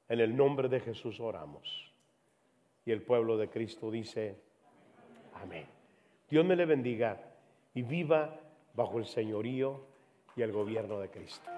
En 0.10 0.20
el 0.20 0.36
nombre 0.36 0.68
de 0.70 0.80
Jesús 0.80 1.20
oramos. 1.20 1.92
Y 2.86 2.92
el 2.92 3.02
pueblo 3.02 3.38
de 3.38 3.50
Cristo 3.50 3.90
dice, 3.90 4.42
Amén. 5.44 5.66
Dios 6.30 6.46
me 6.46 6.56
le 6.56 6.66
bendiga 6.66 7.20
y 7.74 7.82
viva 7.82 8.40
bajo 8.74 8.98
el 8.98 9.06
señorío 9.06 9.86
y 10.38 10.42
el 10.42 10.54
gobierno 10.54 11.00
de 11.00 11.10
Cristo. 11.10 11.52